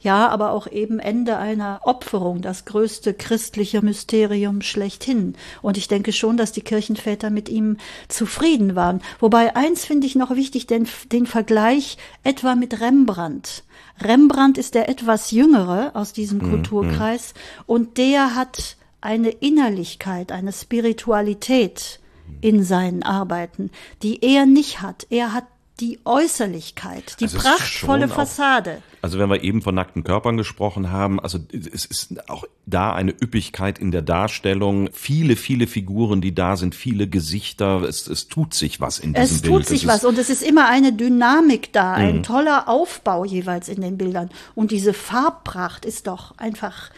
[0.00, 5.34] Ja, aber auch eben Ende einer Opferung, das größte christliche Mysterium schlechthin.
[5.62, 7.76] Und ich denke schon, dass die Kirchenväter mit ihm
[8.08, 9.00] zufrieden waren.
[9.18, 13.64] Wobei eins finde ich noch wichtig, den, den Vergleich etwa mit Rembrandt.
[14.00, 16.50] Rembrandt ist der etwas jüngere aus diesem mhm.
[16.50, 17.34] Kulturkreis
[17.66, 22.00] und der hat eine Innerlichkeit, eine Spiritualität
[22.40, 23.70] in seinen Arbeiten,
[24.02, 25.06] die er nicht hat.
[25.10, 25.44] Er hat
[25.80, 28.76] die Äußerlichkeit, die also prachtvolle Fassade.
[28.76, 32.92] Auch, also wenn wir eben von nackten Körpern gesprochen haben, also es ist auch da
[32.92, 38.28] eine Üppigkeit in der Darstellung, viele, viele Figuren, die da sind, viele Gesichter, es, es
[38.28, 39.44] tut sich was in diesem Bild.
[39.44, 42.22] Es tut sich was und es ist immer eine Dynamik da, ein mhm.
[42.22, 46.90] toller Aufbau jeweils in den Bildern und diese Farbpracht ist doch einfach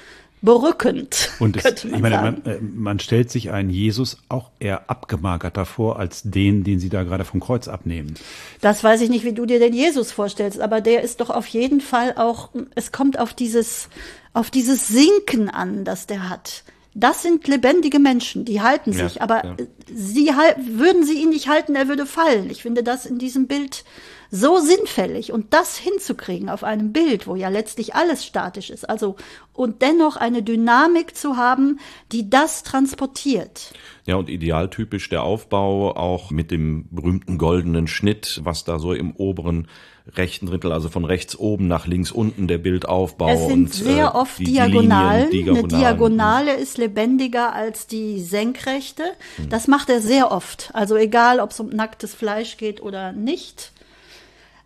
[0.46, 1.30] berückend.
[1.40, 5.98] Und es, ich meine, man, äh, man, stellt sich einen Jesus auch eher abgemagerter vor
[5.98, 8.14] als den, den Sie da gerade vom Kreuz abnehmen.
[8.62, 11.46] Das weiß ich nicht, wie du dir den Jesus vorstellst, aber der ist doch auf
[11.48, 13.90] jeden Fall auch, es kommt auf dieses,
[14.32, 16.64] auf dieses Sinken an, das der hat.
[16.98, 19.56] Das sind lebendige Menschen, die halten sich, ja, aber ja.
[19.86, 22.48] sie würden sie ihn nicht halten, er würde fallen.
[22.48, 23.84] Ich finde das in diesem Bild
[24.30, 29.16] so sinnfällig und das hinzukriegen auf einem Bild, wo ja letztlich alles statisch ist, also
[29.52, 31.80] und dennoch eine Dynamik zu haben,
[32.12, 33.74] die das transportiert.
[34.06, 39.14] Ja, und idealtypisch der Aufbau auch mit dem berühmten goldenen Schnitt, was da so im
[39.14, 39.68] oberen
[40.14, 43.28] rechten Drittel, also von rechts oben nach links unten der Bildaufbau.
[43.28, 45.30] Es sind und, sehr äh, oft die, Diagonalen.
[45.30, 49.04] Die Linien, Eine Diagonale ist lebendiger als die Senkrechte.
[49.36, 49.48] Hm.
[49.48, 50.70] Das macht er sehr oft.
[50.74, 53.72] Also egal, ob es um nacktes Fleisch geht oder nicht.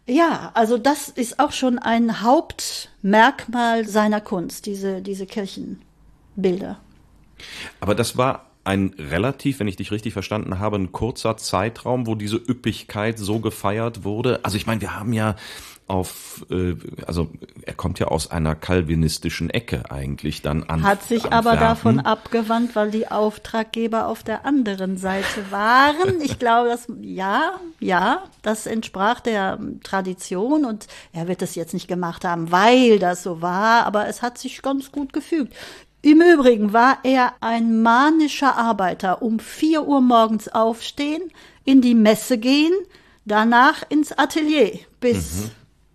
[0.07, 6.81] Ja, also das ist auch schon ein Hauptmerkmal seiner Kunst, diese, diese Kirchenbilder.
[7.81, 12.15] Aber das war ein relativ, wenn ich dich richtig verstanden habe, ein kurzer Zeitraum, wo
[12.15, 14.41] diese Üppigkeit so gefeiert wurde.
[14.43, 15.37] Also ich meine, wir haben ja
[15.91, 17.31] auf, äh, also
[17.63, 20.85] er kommt ja aus einer kalvinistischen Ecke eigentlich dann an.
[20.85, 26.21] Hat sich aber davon abgewandt, weil die Auftraggeber auf der anderen Seite waren.
[26.23, 31.89] Ich glaube, das, ja, ja, das entsprach der Tradition und er wird es jetzt nicht
[31.89, 35.55] gemacht haben, weil das so war, aber es hat sich ganz gut gefügt.
[36.03, 39.23] Im Übrigen war er ein manischer Arbeiter.
[39.23, 41.31] Um vier Uhr morgens aufstehen,
[41.65, 42.73] in die Messe gehen,
[43.25, 45.51] danach ins Atelier bis mhm.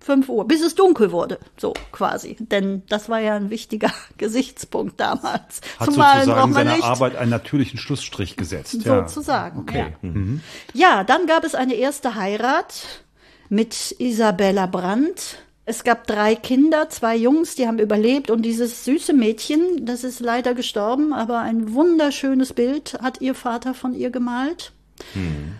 [0.05, 2.37] 5 Uhr, bis es dunkel wurde, so quasi.
[2.39, 5.61] Denn das war ja ein wichtiger Gesichtspunkt damals.
[5.79, 8.83] Hat Zumal sozusagen seiner Arbeit einen natürlichen Schlussstrich gesetzt.
[8.83, 9.93] Sozusagen, okay.
[10.01, 10.09] ja.
[10.09, 10.41] Mhm.
[10.73, 13.03] ja, dann gab es eine erste Heirat
[13.49, 15.39] mit Isabella Brandt.
[15.67, 20.19] Es gab drei Kinder, zwei Jungs, die haben überlebt und dieses süße Mädchen, das ist
[20.19, 24.73] leider gestorben, aber ein wunderschönes Bild hat ihr Vater von ihr gemalt.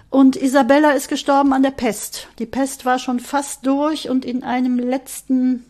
[0.10, 2.28] Und Isabella ist gestorben an der Pest.
[2.40, 5.66] Die Pest war schon fast durch und in einem letzten,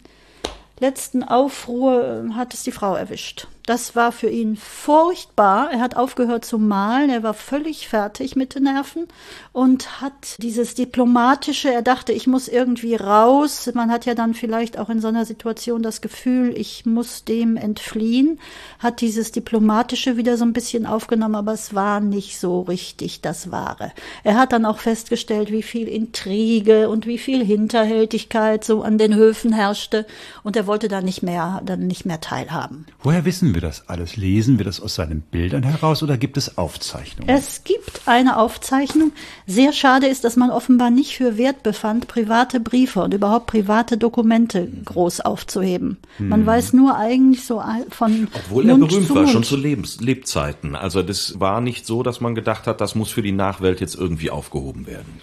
[0.79, 3.47] letzten Aufruhr hat es die Frau erwischt.
[3.65, 5.71] Das war für ihn furchtbar.
[5.71, 7.09] Er hat aufgehört zu malen.
[7.09, 9.07] Er war völlig fertig mit den Nerven
[9.53, 13.67] und hat dieses diplomatische, er dachte, ich muss irgendwie raus.
[13.73, 17.57] Man hat ja dann vielleicht auch in so einer Situation das Gefühl, ich muss dem
[17.57, 18.39] entfliehen,
[18.77, 23.49] hat dieses diplomatische wieder so ein bisschen aufgenommen, aber es war nicht so richtig das
[23.49, 23.91] Wahre.
[24.23, 29.15] Er hat dann auch festgestellt, wie viel Intrige und wie viel Hinterhältigkeit so an den
[29.15, 30.05] Höfen herrschte
[30.43, 32.85] und er wollte da nicht mehr, dann nicht mehr teilhaben.
[33.01, 34.15] Woher wissen wir das alles?
[34.15, 37.27] Lesen wir das aus seinen Bildern heraus oder gibt es Aufzeichnungen?
[37.27, 39.11] Es gibt eine Aufzeichnung.
[39.47, 43.97] Sehr schade ist, dass man offenbar nicht für wert befand, private Briefe und überhaupt private
[43.97, 45.97] Dokumente groß aufzuheben.
[46.17, 46.29] Hm.
[46.29, 48.27] Man weiß nur eigentlich so von.
[48.33, 50.75] Obwohl Mund er berühmt war, schon zu Lebens Lebzeiten.
[50.75, 53.95] Also das war nicht so, dass man gedacht hat, das muss für die Nachwelt jetzt
[53.95, 55.21] irgendwie aufgehoben werden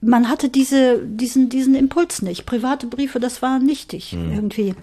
[0.00, 2.46] man hatte diese, diesen, diesen Impuls nicht.
[2.46, 4.32] Private Briefe, das war nichtig hm.
[4.32, 4.74] irgendwie.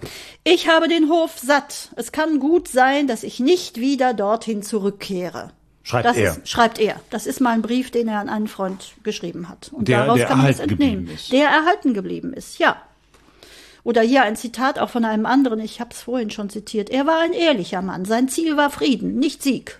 [0.42, 1.90] Ich habe den Hof satt.
[1.96, 5.50] Es kann gut sein, dass ich nicht wieder dorthin zurückkehre.
[5.82, 6.30] Schreibt das er.
[6.30, 7.00] Ist, schreibt er.
[7.10, 9.70] Das ist mal ein Brief, den er an einen Freund geschrieben hat.
[9.72, 11.08] Und der, daraus der kann man es entnehmen.
[11.08, 11.30] Ist.
[11.30, 12.76] Der erhalten geblieben ist, ja.
[13.84, 16.88] Oder hier ein Zitat auch von einem anderen, ich habe es vorhin schon zitiert.
[16.88, 18.06] Er war ein ehrlicher Mann.
[18.06, 19.78] Sein Ziel war Frieden, nicht Sieg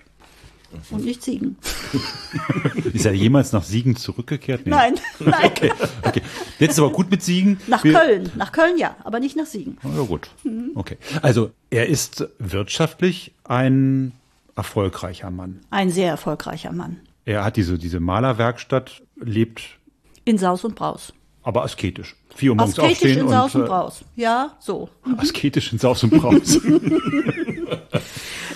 [0.90, 1.57] und nicht Siegen.
[2.92, 4.62] Ist er jemals nach Siegen zurückgekehrt?
[4.64, 4.70] Nee.
[4.70, 5.35] Nein, nein.
[5.44, 6.22] Okay, okay.
[6.59, 7.59] Jetzt ist aber gut mit Siegen.
[7.66, 9.78] Nach Wir, Köln, nach Köln ja, aber nicht nach Siegen.
[9.83, 10.30] Ja gut,
[10.74, 10.96] okay.
[11.22, 14.12] Also er ist wirtschaftlich ein
[14.57, 15.61] erfolgreicher Mann.
[15.70, 17.00] Ein sehr erfolgreicher Mann.
[17.24, 19.62] Er hat diese, diese Malerwerkstatt, lebt
[20.24, 21.12] in Saus und Braus.
[21.44, 22.16] Aber asketisch.
[22.35, 24.04] Vier Uhr morgens asketisch aufstehen in Saus und, und Braus.
[24.16, 24.88] Ja, so.
[25.18, 26.59] Asketisch in Saus und Braus.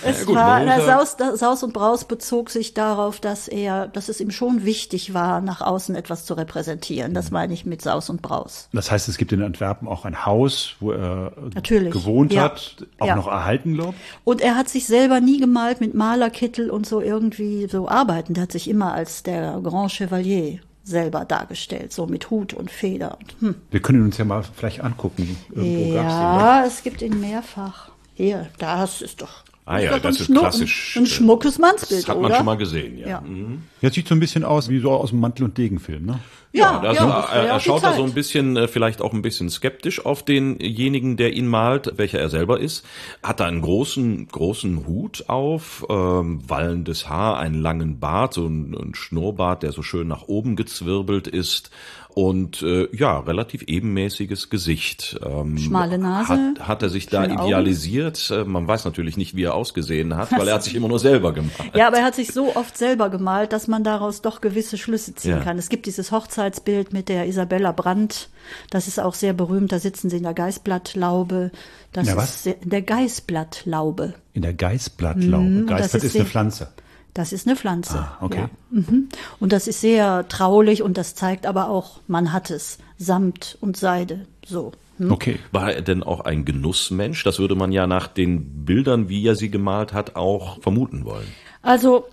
[0.03, 4.09] Es ja, gut, war, na, Saus, Saus und Braus bezog sich darauf, dass er, dass
[4.09, 7.13] es ihm schon wichtig war, nach außen etwas zu repräsentieren.
[7.13, 8.69] Das meine ich mit Saus und Braus.
[8.71, 11.91] Das heißt, es gibt in Antwerpen auch ein Haus, wo er Natürlich.
[11.91, 12.43] gewohnt ja.
[12.43, 13.15] hat, auch ja.
[13.15, 13.97] noch erhalten, glaubt.
[14.23, 18.33] Und er hat sich selber nie gemalt mit Malerkittel und so irgendwie so arbeiten.
[18.33, 23.17] Der hat sich immer als der Grand Chevalier selber dargestellt, so mit Hut und Feder.
[23.39, 23.55] Hm.
[23.71, 25.37] Wir können uns ja mal vielleicht angucken.
[25.49, 27.89] Irgendwo ja, es gibt ihn mehrfach.
[28.15, 30.97] Hier, das ist doch Ah ja, das ist klassisch.
[30.97, 32.37] Ein, schmuckes Mannsbild, Das hat man oder?
[32.37, 33.07] schon mal gesehen, ja.
[33.07, 33.21] Ja.
[33.21, 33.63] Mhm.
[33.81, 36.19] Jetzt sieht so ein bisschen aus wie so aus dem Mantel- und Degenfilm, ne?
[36.51, 39.51] Ja, ja, ja er, er schaut da so ein bisschen, äh, vielleicht auch ein bisschen
[39.51, 42.83] skeptisch auf denjenigen, der ihn malt, welcher er selber ist.
[43.21, 48.73] Hat da einen großen, großen Hut auf, ähm, wallendes Haar, einen langen Bart, so ein,
[48.73, 51.69] ein Schnurrbart, der so schön nach oben gezwirbelt ist
[52.15, 55.19] und äh, ja, relativ ebenmäßiges Gesicht.
[55.23, 56.55] Ähm, Schmale Nase.
[56.57, 58.31] Hat, hat er sich da idealisiert?
[58.31, 58.41] Augen.
[58.41, 60.99] Äh, man weiß natürlich nicht, wie er ausgesehen hat, weil er hat sich immer nur
[60.99, 61.53] selber gemalt.
[61.75, 65.13] Ja, aber er hat sich so oft selber gemalt, dass man daraus doch gewisse Schlüsse
[65.13, 65.39] ziehen ja.
[65.39, 65.57] kann.
[65.59, 68.29] Es gibt dieses Hochzeitsbild mit der Isabella Brandt.
[68.71, 69.71] Das ist auch sehr berühmt.
[69.71, 71.51] Da sitzen sie in der Geißblattlaube.
[71.93, 74.15] Das in der ist sehr, in der Geißblattlaube.
[74.33, 75.43] In der Geißblattlaube.
[75.43, 76.69] Mhm, Geißblatt ist, ist eine Pflanze.
[77.13, 77.99] Das ist eine Pflanze.
[77.99, 78.41] Ah, okay.
[78.41, 78.49] Ja.
[78.69, 79.09] Mhm.
[79.39, 82.77] Und das ist sehr traulich und das zeigt aber auch, man hat es.
[82.97, 84.25] Samt und Seide.
[84.45, 84.71] So.
[84.97, 85.11] Hm?
[85.11, 85.39] Okay.
[85.51, 87.23] War er denn auch ein Genussmensch?
[87.23, 91.27] Das würde man ja nach den Bildern, wie er sie gemalt hat, auch vermuten wollen.
[91.61, 92.05] Also,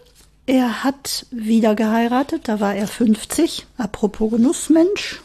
[0.46, 3.66] er hat wieder geheiratet, da war er 50.
[3.76, 5.20] Apropos Genussmensch.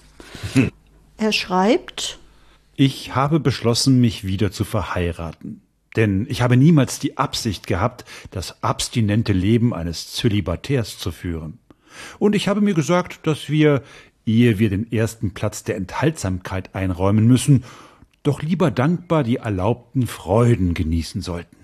[0.54, 0.72] Hm.
[1.18, 2.18] Er schreibt.
[2.76, 5.62] Ich habe beschlossen, mich wieder zu verheiraten.
[5.96, 11.60] Denn ich habe niemals die Absicht gehabt, das abstinente Leben eines Zölibatärs zu führen.
[12.20, 13.84] Und ich habe mir gesagt, dass wir,
[14.26, 17.66] ehe wir den ersten Platz der Enthaltsamkeit einräumen müssen,
[18.24, 21.58] doch lieber dankbar die erlaubten Freuden genießen sollten.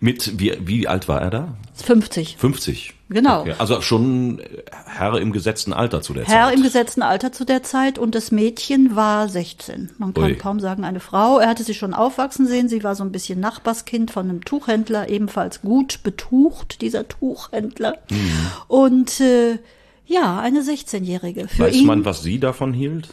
[0.00, 1.56] Mit, wie, wie alt war er da?
[1.74, 2.36] 50.
[2.38, 2.94] 50.
[3.08, 3.40] Genau.
[3.40, 3.54] Okay.
[3.58, 4.40] Also schon
[4.86, 6.38] Herr im gesetzten Alter zu der Herr Zeit.
[6.38, 9.90] Herr im gesetzten Alter zu der Zeit und das Mädchen war 16.
[9.98, 10.34] Man kann Ui.
[10.36, 11.38] kaum sagen eine Frau.
[11.38, 12.68] Er hatte sie schon aufwachsen sehen.
[12.68, 17.98] Sie war so ein bisschen Nachbarskind von einem Tuchhändler, ebenfalls gut betucht, dieser Tuchhändler.
[18.10, 18.46] Mhm.
[18.68, 19.58] Und äh,
[20.06, 21.48] ja, eine 16-Jährige.
[21.56, 23.08] Weiß ihn, man, was sie davon hielt?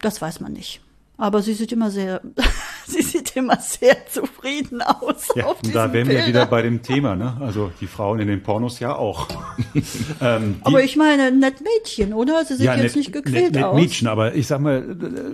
[0.00, 0.80] Das weiß man nicht.
[1.18, 2.20] Aber sie sieht immer sehr,
[2.86, 5.28] sie sieht immer sehr zufrieden aus.
[5.34, 7.36] Ja, auf da wären wir wieder bei dem Thema, ne?
[7.40, 9.28] Also die Frauen in den Pornos ja auch.
[10.20, 12.44] ähm, aber ich meine, nett Mädchen, oder?
[12.44, 13.80] Sie sieht ja, jetzt net, nicht gequält net, net aus.
[13.80, 14.82] Mädchen, aber ich sag mal,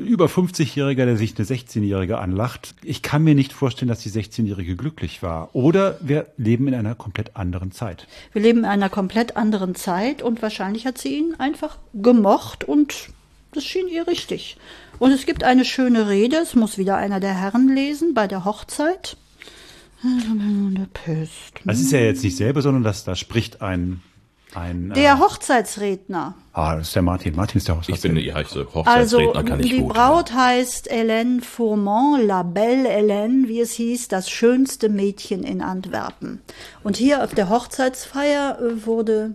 [0.07, 2.75] über 50-Jähriger, der sich eine 16-Jährige anlacht.
[2.83, 5.55] Ich kann mir nicht vorstellen, dass die 16-Jährige glücklich war.
[5.55, 8.07] Oder wir leben in einer komplett anderen Zeit.
[8.33, 13.09] Wir leben in einer komplett anderen Zeit und wahrscheinlich hat sie ihn einfach gemocht und
[13.52, 14.56] das schien ihr richtig.
[14.98, 18.44] Und es gibt eine schöne Rede, es muss wieder einer der Herren lesen, bei der
[18.44, 19.16] Hochzeit.
[21.64, 24.02] Das ist ja jetzt nicht selber, sondern das, da spricht ein
[24.54, 26.34] ein, der äh, Hochzeitsredner.
[26.52, 27.34] Ah, das ist der Martin.
[27.34, 28.20] Martin ist der Hochzeitsredner.
[28.20, 30.36] Ich bin, ja, ich, Hochzeitsredner also, kann ich die gut, Braut ja.
[30.36, 36.42] heißt Hélène Fourmont, La Belle Hélène, wie es hieß, das schönste Mädchen in Antwerpen.
[36.82, 39.34] Und hier auf der Hochzeitsfeier äh, wurde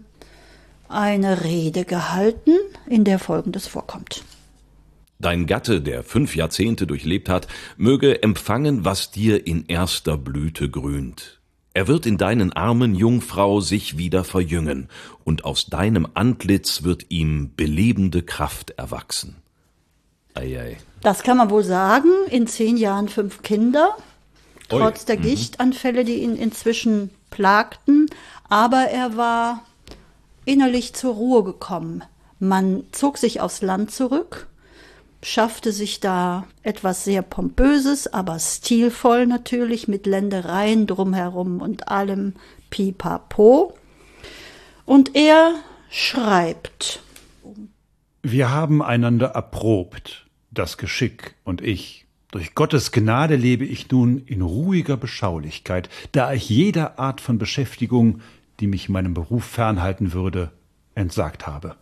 [0.90, 2.52] eine Rede gehalten,
[2.88, 4.24] in der Folgendes vorkommt.
[5.20, 11.40] Dein Gatte, der fünf Jahrzehnte durchlebt hat, möge empfangen, was dir in erster Blüte grünt.
[11.74, 14.90] Er wird in deinen Armen, Jungfrau, sich wieder verjüngen,
[15.24, 19.36] und aus deinem Antlitz wird ihm belebende Kraft erwachsen.
[20.34, 20.78] Eiei.
[21.02, 23.96] Das kann man wohl sagen, in zehn Jahren fünf Kinder.
[24.70, 25.24] trotz der mhm.
[25.24, 28.08] Gichtanfälle, die ihn inzwischen plagten.
[28.50, 29.64] Aber er war
[30.48, 32.04] innerlich zur Ruhe gekommen.
[32.40, 34.48] Man zog sich aufs Land zurück,
[35.22, 42.34] schaffte sich da etwas sehr Pompöses, aber stilvoll natürlich, mit Ländereien drumherum und allem
[42.70, 43.76] Pipapo.
[44.86, 45.56] Und er
[45.90, 47.02] schreibt.
[48.24, 52.06] Wir haben einander erprobt, das Geschick und ich.
[52.32, 58.22] Durch Gottes Gnade lebe ich nun in ruhiger Beschaulichkeit, da ich jeder Art von Beschäftigung,
[58.60, 60.52] die mich meinem Beruf fernhalten würde,
[60.96, 61.76] entsagt habe.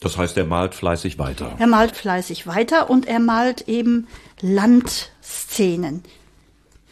[0.00, 1.56] Das heißt, er malt fleißig weiter.
[1.58, 4.06] Er malt fleißig weiter und er malt eben
[4.40, 6.02] Landszenen.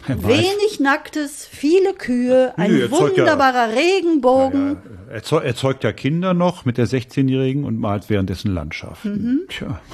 [0.09, 4.77] Wenig Nacktes, viele Kühe, ein Nö, wunderbarer ja, Regenbogen.
[5.09, 9.11] Ja, er, zeugt, er, zeugt ja Kinder noch mit der 16-Jährigen und malt währenddessen Landschaften.
[9.11, 9.41] Mhm.
[9.49, 9.81] Tja.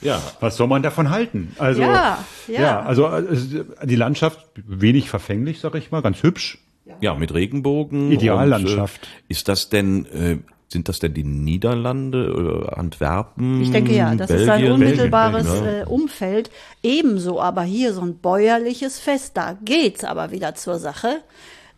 [0.00, 0.20] Ja.
[0.40, 1.56] Was soll man davon halten?
[1.58, 2.60] Also, ja, ja.
[2.60, 6.58] ja also, also die Landschaft wenig verfänglich, sag ich mal, ganz hübsch.
[7.00, 8.12] Ja, mit Regenbogen.
[8.12, 9.02] Ideallandschaft.
[9.02, 10.38] Und, äh, ist das denn äh,
[10.74, 13.62] sind das denn die Niederlande oder Antwerpen?
[13.62, 15.86] Ich denke ja, das Belgien, ist sein unmittelbares Belgien, ne?
[15.86, 16.50] Umfeld.
[16.82, 21.22] Ebenso aber hier so ein bäuerliches Fest, da geht's aber wieder zur Sache.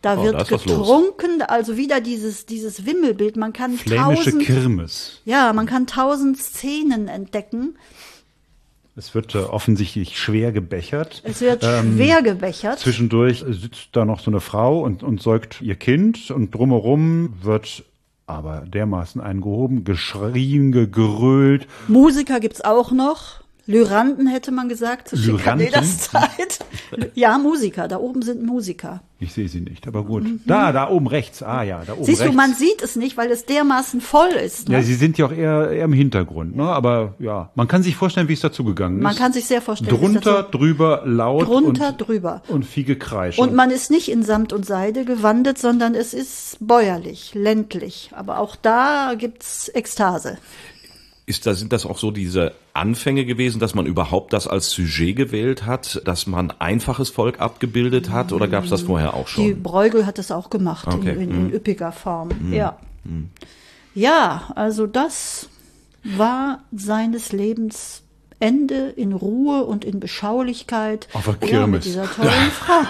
[0.01, 3.35] Da oh, wird da getrunken, also wieder dieses, dieses Wimmelbild.
[3.35, 5.21] Man kann Flämische tausend, Kirmes.
[5.25, 7.77] Ja, man kann tausend Szenen entdecken.
[8.97, 11.21] Es wird äh, offensichtlich schwer gebechert.
[11.23, 12.79] Es wird ähm, schwer gebechert.
[12.79, 17.85] Zwischendurch sitzt da noch so eine Frau und, und säugt ihr Kind und drumherum wird
[18.25, 21.67] aber dermaßen eingehoben, geschrien, gegrölt.
[21.87, 23.41] Musiker gibt's auch noch.
[23.67, 26.59] Lyranten hätte man gesagt zur Schikanedas-Zeit.
[27.13, 27.87] ja, Musiker.
[27.87, 29.01] Da oben sind Musiker.
[29.19, 30.23] Ich sehe sie nicht, aber gut.
[30.23, 30.41] Mhm.
[30.45, 31.41] Da, da oben rechts.
[31.41, 32.31] Ah ja, da oben Siehst rechts.
[32.31, 34.69] du, man sieht es nicht, weil es dermaßen voll ist.
[34.69, 34.75] Ne?
[34.75, 36.55] Ja, sie sind ja auch eher, eher im Hintergrund.
[36.55, 36.63] Ne?
[36.63, 39.03] Aber ja, man kann sich vorstellen, wie es dazu gegangen ist.
[39.03, 39.89] Man kann sich sehr vorstellen.
[39.97, 41.47] Drunter, drüber, laut.
[41.47, 42.43] Drunter, und, drüber.
[42.47, 43.39] Und viel Gekreisch.
[43.39, 48.11] Und man ist nicht in Samt und Seide gewandet, sondern es ist bäuerlich, ländlich.
[48.15, 50.37] Aber auch da gibt's Ekstase.
[51.29, 55.17] Ist da, sind das auch so diese Anfänge gewesen, dass man überhaupt das als Sujet
[55.17, 59.43] gewählt hat, dass man einfaches Volk abgebildet hat oder gab es das vorher auch schon?
[59.43, 61.11] Die Bruegel hat es auch gemacht okay.
[61.11, 61.53] in, in, in, hm.
[61.53, 62.29] üppiger Form.
[62.39, 62.53] Mhm.
[62.53, 62.79] Ja.
[63.03, 63.29] Mhm.
[63.93, 65.49] Ja, also das
[66.03, 68.03] war seines Lebens
[68.39, 71.07] Ende in Ruhe und in Beschaulichkeit.
[71.13, 71.85] Auf der Kirmes.
[71.93, 72.83] Ja, mit dieser tollen Frau.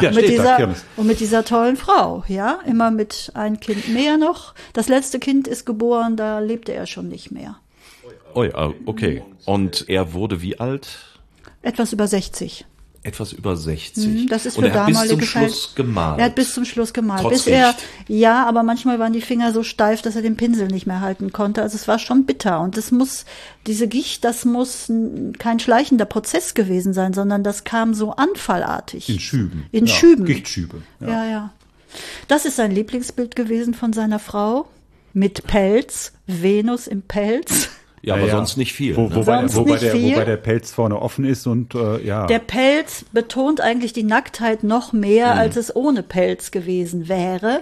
[0.00, 2.58] ja, mit dieser, und mit dieser tollen Frau, ja.
[2.66, 4.54] Immer mit ein Kind mehr noch.
[4.72, 7.56] Das letzte Kind ist geboren, da lebte er schon nicht mehr.
[8.34, 9.22] Oh ja, okay.
[9.44, 11.18] Und er wurde wie alt?
[11.62, 12.66] Etwas über 60
[13.04, 14.06] etwas über 60.
[14.06, 16.18] Mhm, das ist für und er hat bis zum Schluss gemalt.
[16.18, 17.20] Er hat bis zum Schluss gemalt.
[17.20, 17.74] Trotz bis er,
[18.08, 21.30] ja, aber manchmal waren die Finger so steif, dass er den Pinsel nicht mehr halten
[21.30, 21.60] konnte.
[21.60, 22.60] Also es war schon bitter.
[22.60, 23.26] Und es muss,
[23.66, 24.90] diese Gicht, das muss
[25.38, 29.08] kein schleichender Prozess gewesen sein, sondern das kam so anfallartig.
[29.10, 29.66] In Schüben.
[29.70, 30.24] In ja, Schüben.
[30.24, 30.82] Gichtschübe.
[31.00, 31.08] Ja.
[31.08, 31.50] ja, ja.
[32.26, 34.66] Das ist sein Lieblingsbild gewesen von seiner Frau.
[35.12, 36.12] Mit Pelz.
[36.26, 37.68] Venus im Pelz.
[38.04, 38.96] Ja, aber ja, sonst nicht viel.
[38.96, 39.16] Wo, ne?
[39.16, 40.12] wobei, wobei, der, viel.
[40.12, 42.26] wobei der Pelz vorne offen ist und äh, ja.
[42.26, 45.40] Der Pelz betont eigentlich die Nacktheit noch mehr, mhm.
[45.40, 47.60] als es ohne Pelz gewesen wäre.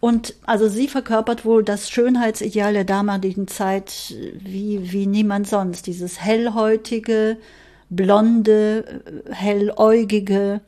[0.00, 5.86] Und also sie verkörpert wohl das Schönheitsideal der damaligen Zeit wie, wie niemand sonst.
[5.86, 7.36] Dieses hellhäutige,
[7.88, 10.60] blonde, helläugige,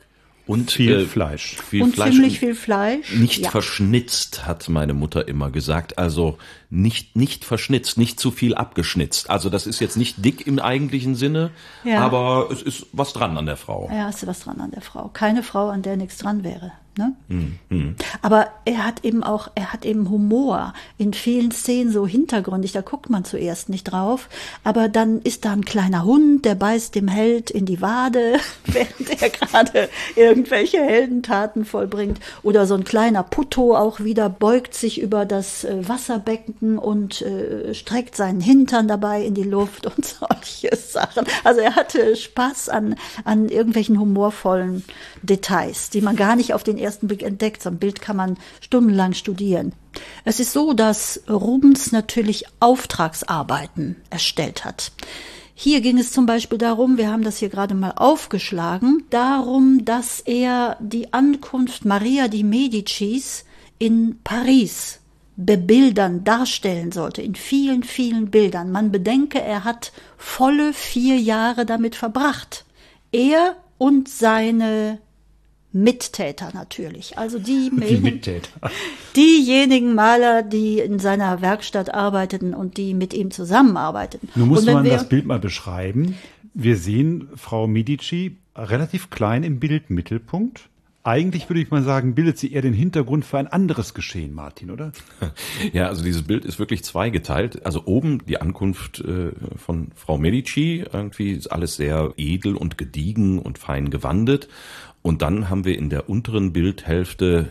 [0.51, 1.59] und viel äh, Fleisch.
[1.69, 3.15] Viel und Fleisch ziemlich viel Fleisch.
[3.15, 3.51] Nicht ja.
[3.51, 5.97] verschnitzt, hat meine Mutter immer gesagt.
[5.97, 6.39] Also
[6.71, 9.29] nicht, nicht verschnitzt, nicht zu viel abgeschnitzt.
[9.29, 11.51] Also das ist jetzt nicht dick im eigentlichen Sinne,
[11.85, 12.01] ja.
[12.01, 13.91] aber es ist was dran an der Frau.
[13.93, 15.11] Ja, es ist was dran an der Frau.
[15.13, 16.73] Keine Frau, an der nichts dran wäre.
[16.99, 17.15] Ne?
[17.29, 17.95] Mhm.
[18.21, 22.81] Aber er hat eben auch, er hat eben Humor in vielen Szenen so hintergründig, da
[22.81, 24.29] guckt man zuerst nicht drauf,
[24.65, 29.23] aber dann ist da ein kleiner Hund, der beißt dem Held in die Wade, während
[29.23, 32.19] er gerade irgendwelche Heldentaten vollbringt.
[32.43, 35.89] Oder so ein kleiner Putto auch wieder beugt sich über das äh,
[36.61, 41.27] Wasserbecken und äh, streckt seinen Hintern dabei in die Luft und solche Sachen.
[41.45, 44.85] Also er hatte Spaß an, an irgendwelchen humorvollen
[45.23, 47.63] Details, die man gar nicht auf den ersten Blick entdeckt.
[47.63, 49.73] So ein Bild kann man stundenlang studieren.
[50.25, 54.93] Es ist so, dass Rubens natürlich Auftragsarbeiten erstellt hat.
[55.55, 60.21] Hier ging es zum Beispiel darum, wir haben das hier gerade mal aufgeschlagen, darum, dass
[60.21, 63.45] er die Ankunft Maria di Medicis
[63.79, 65.00] in Paris
[65.45, 68.71] bebildern, darstellen sollte, in vielen, vielen Bildern.
[68.71, 72.65] Man bedenke, er hat volle vier Jahre damit verbracht.
[73.13, 74.99] Er und seine
[75.73, 77.17] Mittäter natürlich.
[77.17, 78.51] Also die, die Mittäter.
[79.17, 84.29] diejenigen Maler, die in seiner Werkstatt arbeiteten und die mit ihm zusammenarbeiteten.
[84.35, 86.17] Nun muss man das Bild mal beschreiben.
[86.55, 90.70] Wir sehen Frau Medici relativ klein im Bildmittelpunkt.
[91.03, 94.71] Eigentlich würde ich mal sagen, bildet sie eher den Hintergrund für ein anderes Geschehen, Martin,
[94.71, 94.93] oder?
[95.73, 97.65] Ja, also dieses Bild ist wirklich zweigeteilt.
[97.65, 103.39] Also oben die Ankunft äh, von Frau Medici, irgendwie ist alles sehr edel und gediegen
[103.39, 104.49] und fein gewandet.
[105.01, 107.51] Und dann haben wir in der unteren Bildhälfte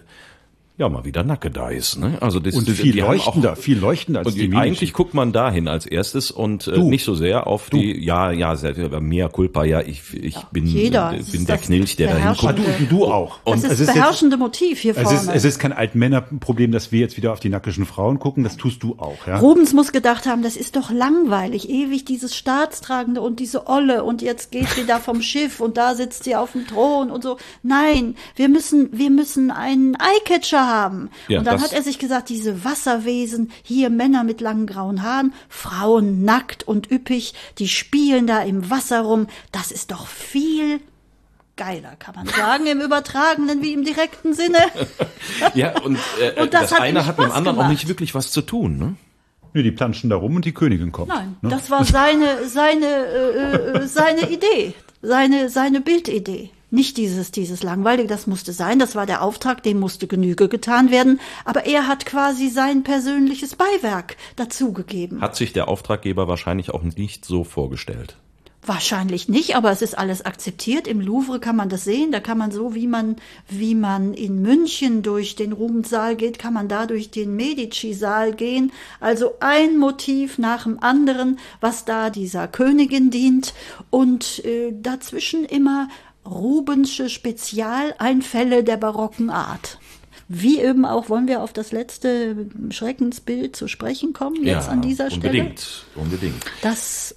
[0.80, 1.98] ja mal wieder Nackedeis.
[1.98, 2.18] Ne?
[2.22, 4.58] Also das, und viel leuchtender, auch, viel leuchtender als die Medici.
[4.58, 7.78] Eigentlich guckt man dahin als erstes und äh, nicht so sehr auf du.
[7.78, 11.14] die, ja, ja, sehr, mehr Culpa, ja, ich, ich ja, bin, jeder.
[11.14, 12.60] Äh, bin der Knilch, der da hinguckt.
[12.80, 13.40] Du, du auch.
[13.44, 15.10] Und das ist das beherrschende jetzt, Motiv hier vorne.
[15.10, 18.46] Es ist, es ist kein Altmännerproblem, dass wir jetzt wieder auf die nackischen Frauen gucken,
[18.46, 19.28] das tust du auch.
[19.28, 19.40] Ja?
[19.40, 24.22] Rubens muss gedacht haben, das ist doch langweilig, ewig dieses Staatstragende und diese Olle und
[24.22, 27.38] jetzt geht sie da vom Schiff und da sitzt sie auf dem Thron und so.
[27.64, 31.10] Nein, wir müssen, wir müssen einen Eyecatcher haben.
[31.28, 35.34] Ja, und dann hat er sich gesagt, diese Wasserwesen, hier Männer mit langen grauen Haaren,
[35.50, 40.80] Frauen nackt und üppig, die spielen da im Wasser rum, das ist doch viel
[41.58, 44.60] geiler, kann man sagen, im übertragenen wie im direkten Sinne.
[45.54, 47.68] ja, und, äh, und das, das eine hat mit dem anderen gemacht.
[47.68, 48.96] auch nicht wirklich was zu tun, ne?
[49.54, 51.10] Nee, die planschen da rum und die Königin kommt.
[51.10, 51.50] Nein, ne?
[51.50, 56.52] das war seine, seine, äh, äh, seine Idee, seine, seine Bildidee.
[56.72, 60.92] Nicht dieses, dieses langweilige, das musste sein, das war der Auftrag, dem musste Genüge getan
[60.92, 65.22] werden, aber er hat quasi sein persönliches Beiwerk dazugegeben.
[65.22, 68.18] Hat sich der Auftraggeber wahrscheinlich auch nicht so vorgestellt.
[68.66, 70.86] Wahrscheinlich nicht, aber es ist alles akzeptiert.
[70.86, 72.12] Im Louvre kann man das sehen.
[72.12, 73.16] Da kann man so, wie man,
[73.48, 78.74] wie man in München durch den Rubenssaal geht, kann man da durch den Medici-Saal gehen.
[79.00, 83.54] Also ein Motiv nach dem anderen, was da dieser Königin dient
[83.92, 85.88] und äh, dazwischen immer
[86.26, 89.80] Rubensche Spezialeinfälle der barocken Art.
[90.28, 94.82] Wie eben auch wollen wir auf das letzte Schreckensbild zu sprechen kommen, jetzt ja, an
[94.82, 95.84] dieser unbedingt, Stelle.
[95.96, 96.46] Unbedingt, unbedingt.
[96.62, 97.16] Das,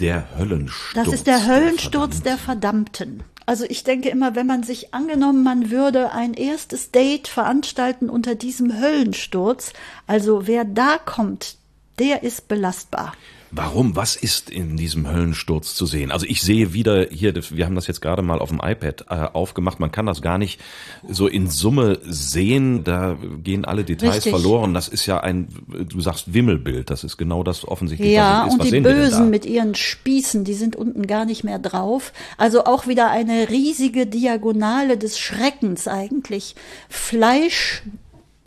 [0.00, 0.94] der Höllensturz.
[0.94, 3.18] Das ist der Höllensturz der Verdammten.
[3.18, 3.36] Der Verdammten.
[3.46, 8.34] Also ich denke immer, wenn man sich angenommen, man würde ein erstes Date veranstalten unter
[8.34, 9.72] diesem Höllensturz,
[10.08, 11.56] also wer da kommt,
[12.00, 13.12] der ist belastbar.
[13.50, 13.96] Warum?
[13.96, 16.10] Was ist in diesem Höllensturz zu sehen?
[16.10, 19.14] Also ich sehe wieder hier, wir haben das jetzt gerade mal auf dem iPad äh,
[19.32, 20.60] aufgemacht, man kann das gar nicht
[21.08, 24.32] so in Summe sehen, da gehen alle Details Richtig.
[24.32, 24.74] verloren.
[24.74, 25.48] Das ist ja ein,
[25.88, 28.60] du sagst Wimmelbild, das ist genau das offensichtlich, ja, was ist.
[28.60, 32.12] und die Bösen mit ihren Spießen, die sind unten gar nicht mehr drauf.
[32.38, 36.56] Also auch wieder eine riesige Diagonale des Schreckens eigentlich.
[36.88, 37.82] Fleisch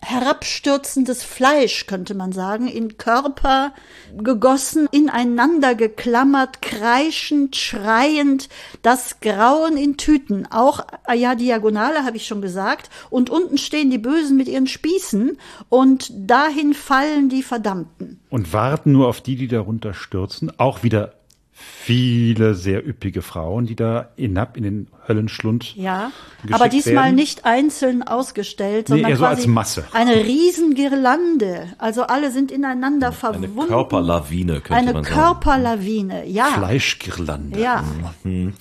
[0.02, 3.74] herabstürzendes Fleisch, könnte man sagen, in Körper
[4.18, 8.50] gegossen, ineinander geklammert, kreischend, schreiend,
[8.82, 10.48] das Grauen in Tüten.
[10.50, 12.90] Auch, ah ja, Diagonale habe ich schon gesagt.
[13.10, 15.38] Und unten stehen die Bösen mit ihren Spießen
[15.70, 18.20] und dahin fallen die Verdammten.
[18.30, 20.52] Und warten nur auf die, die darunter stürzen.
[20.58, 21.19] Auch wieder
[21.82, 25.76] viele sehr üppige Frauen, die da hinab in den Höllenschlund.
[25.76, 26.12] Ja,
[26.52, 27.16] aber diesmal werden.
[27.16, 29.86] nicht einzeln ausgestellt, sondern nee, eher so als Masse.
[29.94, 31.68] eine Riesengirlande.
[31.78, 33.60] Also alle sind ineinander verwunden.
[33.60, 35.16] Eine Körperlawine könnte eine man sagen.
[35.16, 36.46] Eine Körperlawine, ja.
[36.46, 37.60] Fleischgirlande.
[37.60, 37.84] Ja.
[38.24, 38.54] Mhm.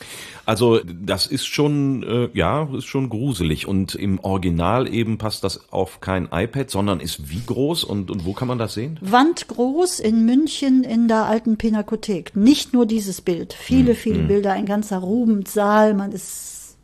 [0.49, 3.68] Also das ist schon, äh, ja, ist schon gruselig.
[3.68, 8.24] Und im Original eben passt das auf kein iPad, sondern ist wie groß und, und
[8.24, 8.99] wo kann man das sehen?
[9.03, 12.34] Wandgroß in München in der alten Pinakothek.
[12.34, 14.28] Nicht nur dieses Bild, viele, hm, viele hm.
[14.28, 16.78] Bilder, ein ganzer Rubenssaal, man ist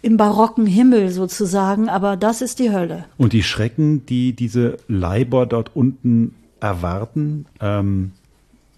[0.00, 3.06] im barocken Himmel sozusagen, aber das ist die Hölle.
[3.18, 8.12] Und die Schrecken, die diese Leiber dort unten erwarten, ähm,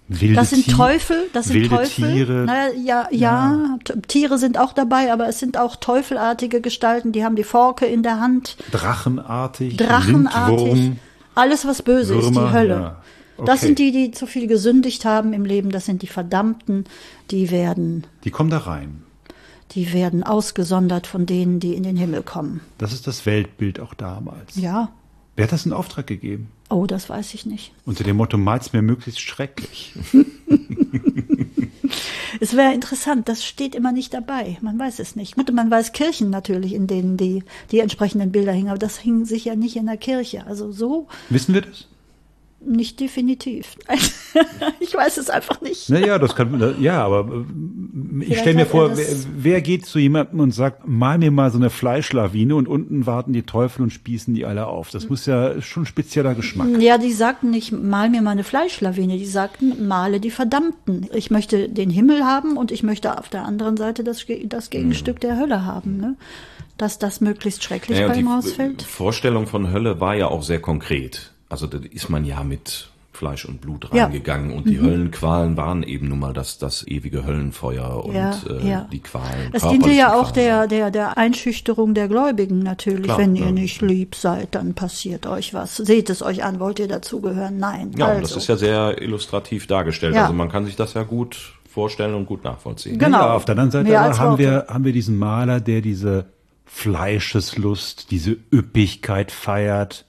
[0.08, 2.12] Wilde das sind Teufel, das sind wilde Teufel.
[2.12, 2.44] Tiere.
[2.44, 7.24] Naja, ja, ja, ja, Tiere sind auch dabei, aber es sind auch teufelartige Gestalten, die
[7.24, 8.56] haben die Forke in der Hand.
[8.72, 10.66] Drachenartig, Drachenartig.
[10.66, 10.98] Lindwurm,
[11.34, 12.74] alles, was böse Würmer, ist, die Hölle.
[12.74, 13.02] Ja.
[13.38, 13.46] Okay.
[13.46, 16.84] Das sind die, die zu viel gesündigt haben im Leben, das sind die Verdammten,
[17.30, 18.06] die werden.
[18.24, 19.02] Die kommen da rein.
[19.72, 22.60] Die werden ausgesondert von denen, die in den Himmel kommen.
[22.76, 24.56] Das ist das Weltbild auch damals.
[24.56, 24.90] Ja.
[25.34, 26.48] Wer hat das in Auftrag gegeben?
[26.72, 27.70] Oh, das weiß ich nicht.
[27.84, 29.92] Unter dem Motto, mal's mir möglichst schrecklich.
[32.40, 34.56] es wäre interessant, das steht immer nicht dabei.
[34.62, 35.36] Man weiß es nicht.
[35.36, 39.54] Man weiß Kirchen natürlich, in denen die, die entsprechenden Bilder hingen, aber das hing sicher
[39.54, 40.46] nicht in der Kirche.
[40.46, 41.08] Also so.
[41.28, 41.88] Wissen wir das?
[42.64, 43.76] Nicht definitiv.
[44.80, 45.88] ich weiß es einfach nicht.
[45.90, 49.06] Naja, das kann, ja, aber äh, ich stelle mir vor, wer,
[49.36, 53.32] wer, geht zu jemandem und sagt, mal mir mal so eine Fleischlawine und unten warten
[53.32, 54.90] die Teufel und spießen die alle auf.
[54.90, 56.68] Das muss ja schon spezieller Geschmack.
[56.78, 61.08] Ja, die sagten nicht, mal mir mal eine Fleischlawine, die sagten, male die Verdammten.
[61.12, 65.20] Ich möchte den Himmel haben und ich möchte auf der anderen Seite das, das Gegenstück
[65.20, 65.96] der Hölle haben.
[65.96, 66.16] Ne?
[66.78, 68.80] Dass das möglichst schrecklich naja, bei ihm rausfällt.
[68.80, 71.31] Die Vorstellung von Hölle war ja auch sehr konkret.
[71.52, 74.56] Also da ist man ja mit Fleisch und Blut reingegangen ja.
[74.56, 74.86] und die mhm.
[74.86, 78.88] Höllenqualen waren eben nun mal das, das ewige Höllenfeuer und ja, äh, ja.
[78.90, 79.50] die Qualen.
[79.52, 83.04] Es diente ja auch der, der, der Einschüchterung der Gläubigen natürlich.
[83.04, 85.76] Klar, Wenn ihr nicht lieb seid, dann passiert euch was.
[85.76, 87.58] Seht es euch an, wollt ihr dazugehören?
[87.58, 87.92] Nein.
[87.98, 88.22] Ja, also.
[88.22, 90.16] das ist ja sehr illustrativ dargestellt.
[90.16, 92.98] Also man kann sich das ja gut vorstellen und gut nachvollziehen.
[92.98, 93.18] Genau.
[93.18, 96.26] Ja, auf der anderen Seite haben wir, haben wir diesen Maler, der diese
[96.64, 100.06] Fleischeslust, diese Üppigkeit feiert.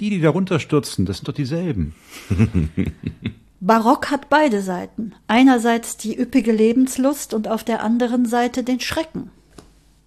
[0.00, 1.94] Die, die darunter stürzen, das sind doch dieselben.
[3.60, 5.14] Barock hat beide Seiten.
[5.26, 9.30] Einerseits die üppige Lebenslust und auf der anderen Seite den Schrecken.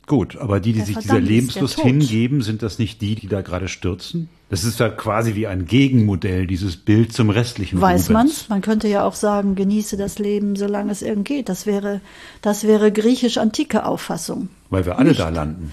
[0.06, 3.68] Gut, aber die, die sich dieser Lebenslust hingeben, sind das nicht die, die da gerade
[3.68, 4.28] stürzen?
[4.50, 8.28] Das ist ja quasi wie ein Gegenmodell, dieses Bild zum restlichen Weiß man?
[8.50, 11.48] Man könnte ja auch sagen, genieße das Leben, solange es irgend geht.
[11.48, 12.02] Das wäre,
[12.42, 14.50] das wäre griechisch-antike Auffassung.
[14.72, 15.20] Weil wir alle nicht.
[15.20, 15.72] da landen.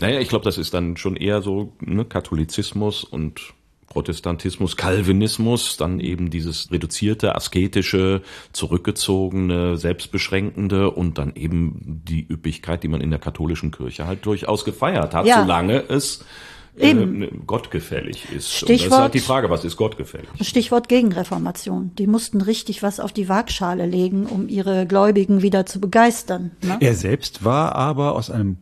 [0.00, 3.54] Naja, ich glaube, das ist dann schon eher so ne, Katholizismus und
[3.86, 8.20] Protestantismus, Calvinismus, dann eben dieses reduzierte, asketische,
[8.52, 14.64] zurückgezogene, selbstbeschränkende und dann eben die Üppigkeit, die man in der katholischen Kirche halt durchaus
[14.64, 15.40] gefeiert hat, ja.
[15.40, 16.24] solange es
[16.76, 17.46] äh, Eben.
[17.46, 18.52] gottgefällig ist.
[18.52, 20.28] Stichwort, und das ist halt die Frage, was ist gottgefällig?
[20.42, 21.92] Stichwort Gegenreformation.
[21.96, 26.50] Die mussten richtig was auf die Waagschale legen, um ihre Gläubigen wieder zu begeistern.
[26.60, 26.76] Ne?
[26.80, 28.58] Er selbst war aber aus einem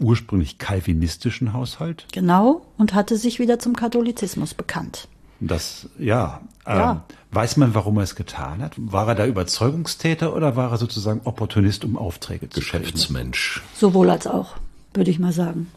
[0.00, 2.06] ursprünglich kalvinistischen Haushalt.
[2.12, 5.08] Genau, und hatte sich wieder zum Katholizismus bekannt.
[5.40, 6.40] Das, ja.
[6.66, 6.90] ja.
[6.90, 8.72] Ähm, weiß man, warum er es getan hat?
[8.76, 13.62] War er da Überzeugungstäter oder war er sozusagen Opportunist, um Aufträge zu Geschäftsmensch.
[13.62, 13.78] Kriegen?
[13.78, 14.56] Sowohl als auch,
[14.94, 15.70] würde ich mal sagen.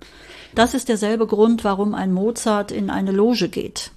[0.55, 3.91] Das ist derselbe Grund, warum ein Mozart in eine Loge geht.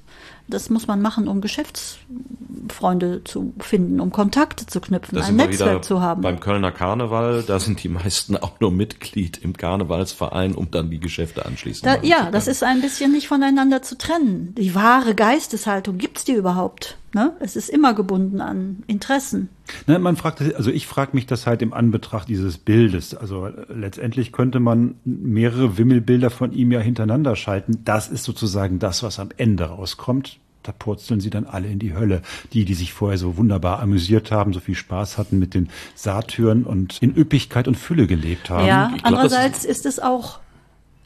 [0.46, 5.84] Das muss man machen, um Geschäftsfreunde zu finden, um Kontakte zu knüpfen, das ein Netzwerk
[5.84, 6.20] zu haben.
[6.20, 11.00] Beim Kölner Karneval, da sind die meisten auch nur Mitglied im Karnevalsverein, um dann die
[11.00, 14.54] Geschäfte anschließend da, Ja, das ist ein bisschen nicht voneinander zu trennen.
[14.58, 16.98] Die wahre Geisteshaltung, gibt's die überhaupt?
[17.14, 17.32] Ne?
[17.38, 19.48] Es ist immer gebunden an Interessen.
[19.86, 23.14] Ne, man fragt, also ich frage mich das halt im Anbetracht dieses Bildes.
[23.14, 27.82] Also letztendlich könnte man mehrere Wimmelbilder von ihm ja hintereinander schalten.
[27.84, 30.38] Das ist sozusagen das, was am Ende rauskommt.
[30.64, 32.22] Da purzeln sie dann alle in die Hölle.
[32.52, 36.64] Die, die sich vorher so wunderbar amüsiert haben, so viel Spaß hatten mit den Satyren
[36.64, 38.66] und in Üppigkeit und Fülle gelebt haben.
[38.66, 40.40] Ja, glaub, andererseits ist es auch,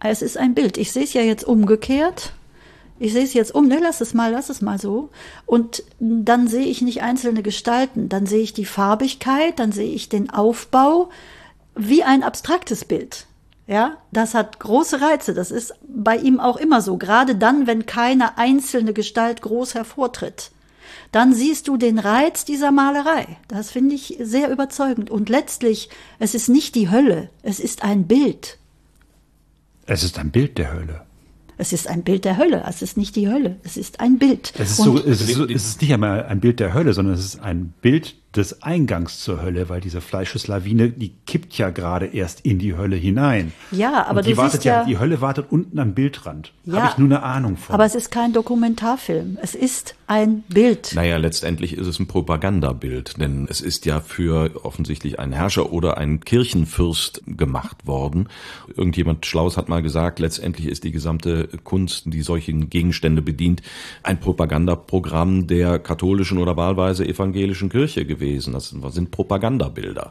[0.00, 0.78] es ist ein Bild.
[0.78, 2.32] Ich sehe es ja jetzt umgekehrt
[2.99, 5.11] ich sehe es jetzt um, ne, lass es mal, lass es mal so.
[5.46, 10.09] Und dann sehe ich nicht einzelne Gestalten, dann sehe ich die Farbigkeit, dann sehe ich
[10.09, 11.11] den Aufbau
[11.74, 13.26] wie ein abstraktes Bild.
[13.68, 15.34] Ja, das hat große Reize.
[15.34, 16.96] Das ist bei ihm auch immer so.
[16.96, 20.51] Gerade dann, wenn keine einzelne Gestalt groß hervortritt.
[21.12, 23.36] Dann siehst du den Reiz dieser Malerei.
[23.46, 25.11] Das finde ich sehr überzeugend.
[25.11, 27.28] Und letztlich, es ist nicht die Hölle.
[27.42, 28.59] Es ist ein Bild.
[29.84, 31.07] Es ist ein Bild der Hölle.
[31.59, 32.64] Es ist ein Bild der Hölle.
[32.68, 33.56] Es ist nicht die Hölle.
[33.64, 34.52] Es ist ein Bild.
[34.56, 37.14] Es ist, so, es ist, so, es ist nicht einmal ein Bild der Hölle, sondern
[37.14, 42.07] es ist ein Bild des Eingangs zur Hölle, weil diese Fleischeslawine, die kippt ja gerade
[42.07, 43.53] erst in die Hölle hinein.
[43.70, 46.53] Ja, aber Und die du wartet ja, ja, die Hölle wartet unten am Bildrand.
[46.64, 47.74] Ja, Habe ich nur eine Ahnung von.
[47.74, 49.39] Aber es ist kein Dokumentarfilm.
[49.41, 50.93] Es ist ein Bild.
[50.95, 55.97] Naja, letztendlich ist es ein Propagandabild, denn es ist ja für offensichtlich einen Herrscher oder
[55.97, 58.29] einen Kirchenfürst gemacht worden.
[58.76, 63.62] Irgendjemand Schlaus hat mal gesagt, letztendlich ist die gesamte Kunst, die solchen Gegenstände bedient,
[64.03, 68.53] ein Propagandaprogramm der katholischen oder wahlweise evangelischen Kirche gewesen gewesen.
[68.53, 70.11] Das sind Propagandabilder.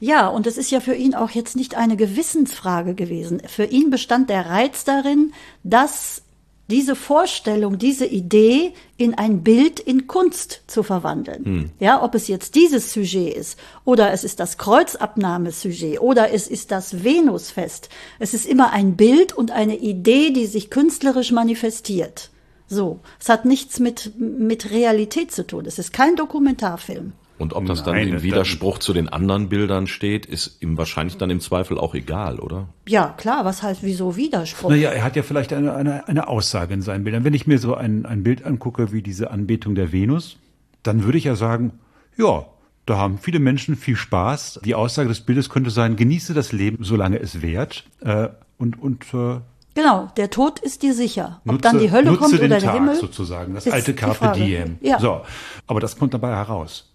[0.00, 3.40] Ja, und es ist ja für ihn auch jetzt nicht eine Gewissensfrage gewesen.
[3.46, 5.32] Für ihn bestand der Reiz darin,
[5.62, 6.22] dass
[6.70, 11.44] diese Vorstellung, diese Idee in ein Bild in Kunst zu verwandeln.
[11.44, 11.70] Hm.
[11.78, 16.70] Ja, ob es jetzt dieses Sujet ist oder es ist das Kreuzabnahmesujet oder es ist
[16.70, 17.90] das Venusfest.
[18.18, 22.30] Es ist immer ein Bild und eine Idee, die sich künstlerisch manifestiert.
[22.66, 23.00] So.
[23.20, 25.66] Es hat nichts mit, mit Realität zu tun.
[25.66, 27.12] Es ist kein Dokumentarfilm.
[27.36, 31.16] Und ob das dann Nein, im Widerspruch zu den anderen Bildern steht, ist ihm wahrscheinlich
[31.16, 32.68] dann im Zweifel auch egal, oder?
[32.88, 34.70] Ja, klar, was heißt wieso Widerspruch?
[34.70, 37.24] Naja, er hat ja vielleicht eine, eine, eine Aussage in seinen Bildern.
[37.24, 40.36] Wenn ich mir so ein, ein Bild angucke wie diese Anbetung der Venus,
[40.84, 41.72] dann würde ich ja sagen,
[42.16, 42.46] ja,
[42.86, 44.60] da haben viele Menschen viel Spaß.
[44.64, 47.84] Die Aussage des Bildes könnte sein, genieße das Leben, solange es währt.
[48.00, 48.28] Äh,
[48.58, 49.40] und und äh,
[49.74, 51.40] Genau, der Tod ist dir sicher.
[51.44, 52.94] Ob nutze, dann die Hölle kommt oder der Tag, Himmel.
[52.94, 54.78] sozusagen, das alte Carpe Diem.
[54.80, 55.00] Ja.
[55.00, 55.22] So,
[55.66, 56.93] aber das kommt dabei heraus.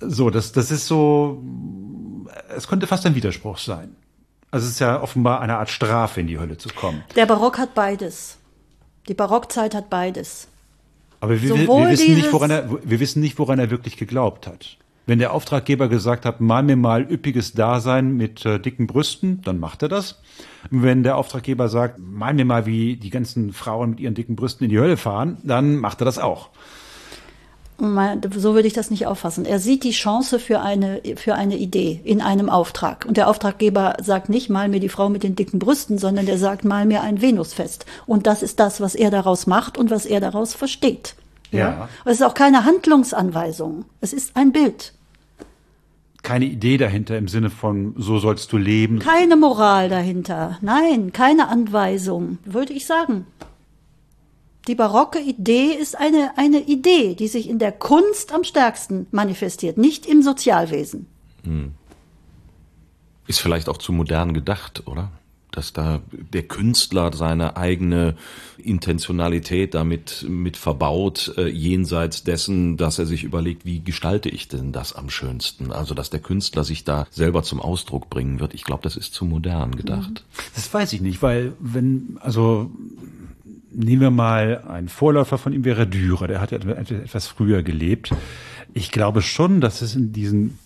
[0.00, 1.42] So, das, das ist so,
[2.54, 3.96] es könnte fast ein Widerspruch sein.
[4.50, 7.02] Also es ist ja offenbar eine Art Strafe, in die Hölle zu kommen.
[7.16, 8.38] Der Barock hat beides.
[9.08, 10.48] Die Barockzeit hat beides.
[11.20, 14.76] Aber wir, wir, wissen nicht, woran er, wir wissen nicht, woran er wirklich geglaubt hat.
[15.06, 19.58] Wenn der Auftraggeber gesagt hat, mal mir mal üppiges Dasein mit äh, dicken Brüsten, dann
[19.58, 20.20] macht er das.
[20.70, 24.64] Wenn der Auftraggeber sagt, mal mir mal, wie die ganzen Frauen mit ihren dicken Brüsten
[24.64, 26.50] in die Hölle fahren, dann macht er das auch.
[27.78, 29.44] So würde ich das nicht auffassen.
[29.44, 33.04] Er sieht die Chance für eine, für eine Idee in einem Auftrag.
[33.06, 36.38] Und der Auftraggeber sagt nicht, mal mir die Frau mit den dicken Brüsten, sondern der
[36.38, 37.84] sagt, mal mir ein Venusfest.
[38.06, 41.16] Und das ist das, was er daraus macht und was er daraus versteht.
[41.50, 41.58] Ja.
[41.58, 41.88] ja.
[42.04, 43.84] Es ist auch keine Handlungsanweisung.
[44.00, 44.92] Es ist ein Bild.
[46.22, 48.98] Keine Idee dahinter im Sinne von, so sollst du leben.
[49.00, 50.58] Keine Moral dahinter.
[50.62, 53.26] Nein, keine Anweisung, würde ich sagen.
[54.66, 59.76] Die barocke Idee ist eine, eine Idee, die sich in der Kunst am stärksten manifestiert,
[59.76, 61.06] nicht im Sozialwesen.
[61.44, 61.72] Hm.
[63.26, 65.10] Ist vielleicht auch zu modern gedacht, oder?
[65.50, 68.16] Dass da der Künstler seine eigene
[68.58, 74.72] Intentionalität damit mit verbaut, äh, jenseits dessen, dass er sich überlegt, wie gestalte ich denn
[74.72, 75.70] das am schönsten?
[75.70, 78.52] Also, dass der Künstler sich da selber zum Ausdruck bringen wird.
[78.52, 80.24] Ich glaube, das ist zu modern gedacht.
[80.54, 82.70] Das weiß ich nicht, weil wenn, also
[83.74, 88.10] nehmen wir mal einen Vorläufer von ihm wäre Dürer, der hat ja etwas früher gelebt.
[88.72, 90.58] Ich glaube schon, dass es in diesen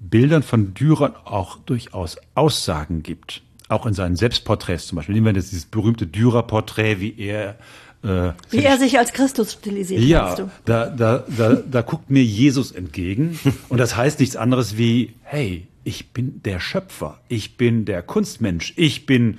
[0.00, 3.42] Bildern von Dürer auch durchaus Aussagen gibt.
[3.68, 5.14] Auch in seinen Selbstporträts zum Beispiel.
[5.14, 7.56] Nehmen wir das, dieses berühmte Dürer-Porträt, wie er
[8.02, 10.02] äh, wie er sich als Christus stilisiert.
[10.02, 10.36] Ja,
[10.66, 13.38] da, da, da, da guckt mir Jesus entgegen
[13.70, 18.74] und das heißt nichts anderes wie, hey, ich bin der Schöpfer, ich bin der Kunstmensch,
[18.76, 19.38] ich bin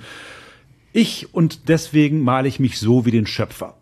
[0.96, 3.76] ich und deswegen male ich mich so wie den Schöpfer.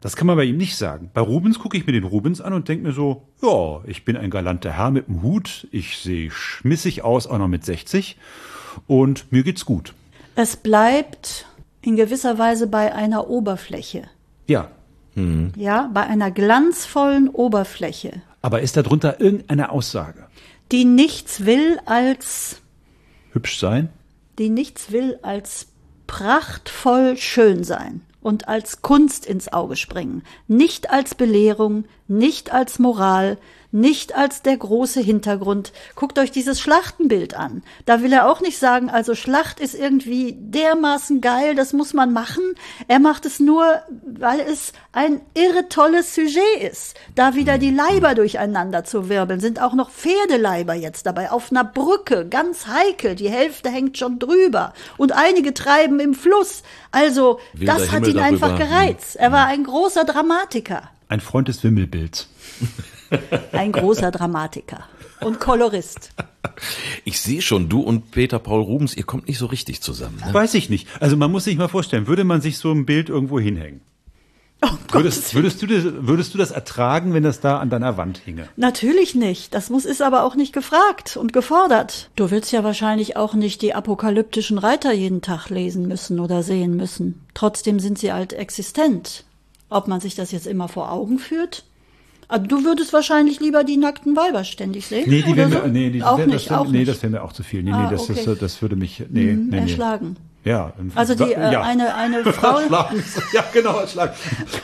[0.00, 1.10] Das kann man bei ihm nicht sagen.
[1.14, 4.16] Bei Rubens gucke ich mir den Rubens an und denke mir so, ja, ich bin
[4.16, 8.18] ein galanter Herr mit dem Hut, ich sehe schmissig aus, auch noch mit 60
[8.86, 9.94] und mir geht's gut.
[10.36, 11.46] Es bleibt
[11.80, 14.04] in gewisser Weise bei einer Oberfläche.
[14.46, 14.70] Ja.
[15.14, 15.52] Hm.
[15.56, 18.22] Ja, bei einer glanzvollen Oberfläche.
[18.42, 20.26] Aber ist darunter irgendeine Aussage?
[20.70, 22.60] Die nichts will als
[23.32, 23.88] hübsch sein?
[24.38, 25.68] Die nichts will als
[26.06, 33.38] prachtvoll schön sein und als Kunst ins Auge springen, nicht als Belehrung, nicht als Moral,
[33.74, 35.72] nicht als der große Hintergrund.
[35.96, 37.64] Guckt euch dieses Schlachtenbild an.
[37.86, 42.12] Da will er auch nicht sagen, also Schlacht ist irgendwie dermaßen geil, das muss man
[42.12, 42.44] machen.
[42.86, 46.94] Er macht es nur, weil es ein irre tolles Sujet ist.
[47.16, 51.64] Da wieder die Leiber durcheinander zu wirbeln, sind auch noch Pferdeleiber jetzt dabei, auf einer
[51.64, 56.62] Brücke, ganz heikel, die Hälfte hängt schon drüber und einige treiben im Fluss.
[56.92, 58.46] Also, Wilder das hat Himmel ihn darüber.
[58.46, 59.16] einfach gereizt.
[59.16, 60.90] Er war ein großer Dramatiker.
[61.08, 62.28] Ein Freund des Wimmelbilds.
[63.52, 64.84] Ein großer Dramatiker
[65.20, 66.10] und Kolorist.
[67.04, 70.22] Ich sehe schon, du und Peter Paul Rubens, ihr kommt nicht so richtig zusammen.
[70.24, 70.32] Ne?
[70.32, 70.88] Weiß ich nicht.
[71.00, 73.80] Also man muss sich mal vorstellen, würde man sich so ein Bild irgendwo hinhängen?
[74.62, 78.18] Oh würdest, würdest, du das, würdest du das ertragen, wenn das da an deiner Wand
[78.18, 78.48] hinge?
[78.56, 79.52] Natürlich nicht.
[79.52, 82.08] Das muss ist aber auch nicht gefragt und gefordert.
[82.16, 86.76] Du willst ja wahrscheinlich auch nicht die apokalyptischen Reiter jeden Tag lesen müssen oder sehen
[86.76, 87.20] müssen.
[87.34, 89.24] Trotzdem sind sie halt existent.
[89.68, 91.64] Ob man sich das jetzt immer vor Augen führt?
[92.28, 95.08] Aber du würdest wahrscheinlich lieber die nackten Weiber ständig sehen?
[95.08, 95.58] Nee, die wären so?
[95.60, 97.62] mir, nee, die, auch wär, nicht, das, auch nee, das wäre mir auch zu viel.
[97.62, 98.32] Nee, ah, nee, das, okay.
[98.32, 100.16] ist, das würde mich, nee, mhm, nee, erschlagen.
[100.44, 100.74] Ja.
[100.94, 101.62] Also die, äh, ja.
[101.62, 102.60] eine, eine Frau.
[103.32, 104.12] ja, genau, erschlagen.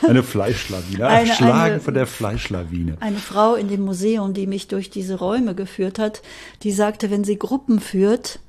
[0.07, 1.07] Eine Fleischlawine.
[1.07, 2.97] Eine, erschlagen eine, von der Fleischlawine.
[2.99, 6.21] Eine Frau in dem Museum, die mich durch diese Räume geführt hat,
[6.63, 8.39] die sagte, wenn sie Gruppen führt,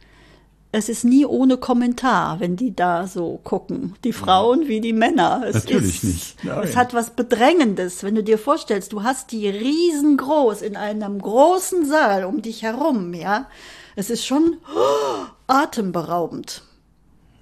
[0.74, 3.94] es ist nie ohne Kommentar, wenn die da so gucken.
[4.04, 5.44] Die Frauen wie die Männer.
[5.46, 6.44] Es Natürlich ist, nicht.
[6.44, 6.62] Nein.
[6.62, 11.86] Es hat was Bedrängendes, wenn du dir vorstellst, du hast die riesengroß in einem großen
[11.86, 13.48] Saal um dich herum, ja.
[13.96, 16.62] Es ist schon oh, atemberaubend.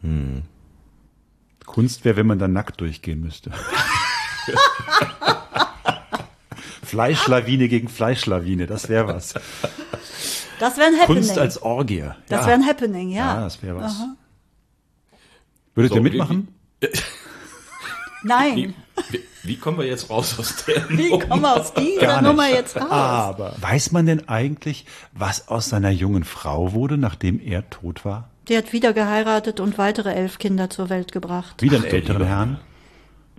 [0.02, 0.42] Hm.
[1.66, 3.52] Kunst wäre, wenn man da nackt durchgehen müsste.
[6.90, 9.34] Fleischlawine gegen Fleischlawine, das wäre was.
[10.58, 11.22] Das wäre ein Happening.
[11.22, 12.04] Kunst als Orgie.
[12.28, 12.46] Das ja.
[12.48, 13.34] wäre ein Happening, ja.
[13.34, 13.92] Ja, das wäre was.
[13.92, 14.16] Aha.
[15.74, 16.48] Würdet so, ihr mitmachen?
[18.22, 18.56] Nein.
[18.56, 18.74] Wie,
[19.10, 20.98] wie, wie, kommen wir jetzt raus aus der Nummer?
[20.98, 22.90] Wie kommen wir aus dieser Nummer jetzt raus?
[22.90, 28.28] Aber weiß man denn eigentlich, was aus seiner jungen Frau wurde, nachdem er tot war?
[28.48, 31.62] Die hat wieder geheiratet und weitere elf Kinder zur Welt gebracht.
[31.62, 32.60] Wieder einen älteren Herrn?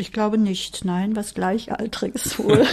[0.01, 2.65] Ich glaube nicht, nein, was Gleichaltriges wohl.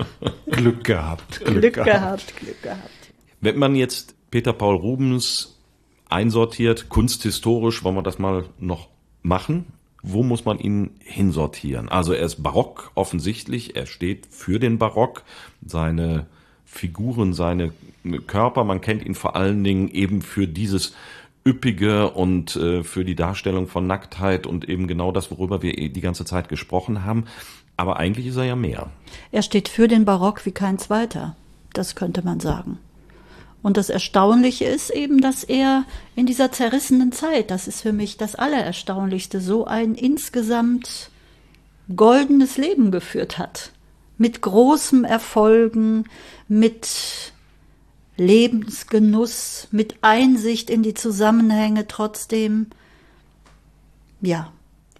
[0.50, 1.38] Glück gehabt.
[1.44, 1.86] Glück, Glück gehabt.
[1.86, 3.12] gehabt, Glück gehabt.
[3.40, 5.60] Wenn man jetzt Peter Paul Rubens
[6.08, 8.88] einsortiert, kunsthistorisch, wollen wir das mal noch
[9.22, 9.66] machen?
[10.02, 11.88] Wo muss man ihn hinsortieren?
[11.88, 15.22] Also er ist barock offensichtlich, er steht für den Barock,
[15.64, 16.26] seine
[16.64, 17.70] Figuren, seine
[18.26, 20.96] Körper, man kennt ihn vor allen Dingen eben für dieses
[21.46, 26.00] üppige und äh, für die Darstellung von Nacktheit und eben genau das, worüber wir die
[26.00, 27.24] ganze Zeit gesprochen haben.
[27.76, 28.90] Aber eigentlich ist er ja mehr.
[29.32, 31.36] Er steht für den Barock wie kein zweiter.
[31.72, 32.78] Das könnte man sagen.
[33.62, 35.84] Und das Erstaunliche ist eben, dass er
[36.16, 41.10] in dieser zerrissenen Zeit, das ist für mich das Allererstaunlichste, so ein insgesamt
[41.94, 43.72] goldenes Leben geführt hat.
[44.18, 46.04] Mit großem Erfolgen,
[46.48, 47.31] mit
[48.16, 52.66] Lebensgenuss, mit Einsicht in die Zusammenhänge trotzdem.
[54.20, 54.52] Ja.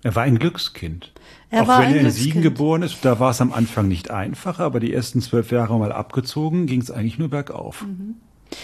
[0.02, 1.12] Er war ein Glückskind.
[1.50, 2.24] Er Auch war wenn ein er in Glückskind.
[2.24, 5.78] Siegen geboren ist, da war es am Anfang nicht einfach, aber die ersten zwölf Jahre
[5.78, 7.84] mal abgezogen, ging es eigentlich nur bergauf.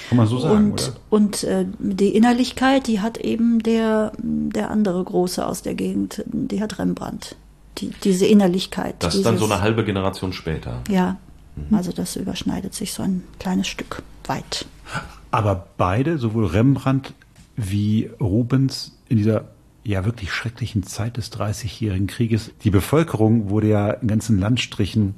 [0.09, 0.97] Kann man so sagen, und oder?
[1.11, 6.61] und äh, die Innerlichkeit, die hat eben der, der andere Große aus der Gegend, die
[6.61, 7.37] hat Rembrandt.
[7.79, 8.97] Die, diese Innerlichkeit.
[8.99, 10.83] Das ist dann so eine halbe Generation später.
[10.89, 11.17] Ja,
[11.71, 14.67] also das überschneidet sich so ein kleines Stück weit.
[15.31, 17.15] Aber beide, sowohl Rembrandt
[17.57, 19.45] wie Rubens, in dieser
[19.85, 25.15] ja wirklich schrecklichen Zeit des Dreißigjährigen Krieges, die Bevölkerung wurde ja in ganzen Landstrichen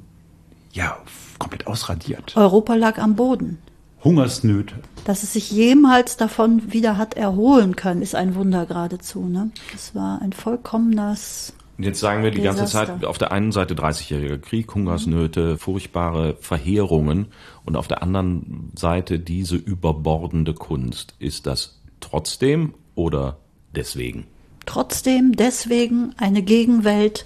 [0.71, 0.97] ja
[1.39, 2.35] komplett ausradiert.
[2.37, 3.57] Europa lag am Boden.
[4.03, 4.75] Hungersnöte.
[5.05, 9.25] Dass es sich jemals davon wieder hat erholen können, ist ein Wunder geradezu.
[9.25, 9.51] Ne?
[9.71, 11.53] Das war ein vollkommenes.
[11.81, 12.99] Und Jetzt sagen wir die ganze Desaster.
[12.99, 17.29] Zeit auf der einen Seite 30-jähriger Krieg, Hungersnöte, furchtbare Verheerungen
[17.65, 21.15] und auf der anderen Seite diese überbordende Kunst.
[21.17, 23.39] Ist das trotzdem oder
[23.75, 24.27] deswegen?
[24.67, 27.25] Trotzdem deswegen eine Gegenwelt,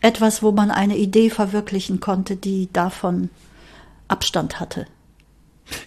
[0.00, 3.28] etwas, wo man eine Idee verwirklichen konnte, die davon
[4.08, 4.86] Abstand hatte.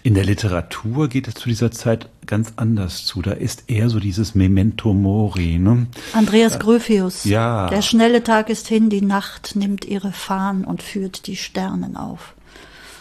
[0.02, 3.22] In der Literatur geht es zu dieser Zeit ganz anders zu.
[3.22, 5.58] Da ist eher so dieses Memento Mori.
[5.58, 5.86] Ne?
[6.12, 7.24] Andreas Gröfius.
[7.24, 7.68] ja.
[7.68, 12.34] Der schnelle Tag ist hin, die Nacht nimmt ihre Fahnen und führt die Sternen auf.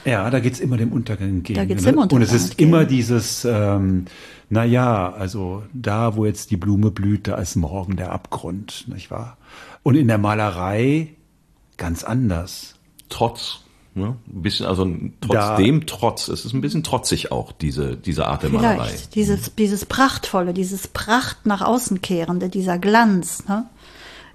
[0.06, 1.58] Ja, da geht's immer dem Untergang entgegen.
[1.58, 1.92] Da geht's ne?
[1.92, 2.70] dem Untergang Und es ist entgegen.
[2.70, 4.06] immer dieses, ähm,
[4.50, 9.10] na ja, also da, wo jetzt die Blume blüht, da ist morgen der Abgrund, nicht
[9.10, 9.38] wahr?
[9.82, 11.10] Und in der Malerei
[11.78, 12.76] ganz anders.
[13.10, 13.65] Trotz.
[13.98, 14.18] Ne?
[14.28, 14.86] Ein bisschen, also
[15.22, 16.28] trotzdem trotz.
[16.28, 18.88] Es ist ein bisschen trotzig auch, diese, diese Art der Malerei.
[18.88, 23.48] Vielleicht dieses, dieses Prachtvolle, dieses Pracht nach außen kehrende, dieser Glanz.
[23.48, 23.66] Ne?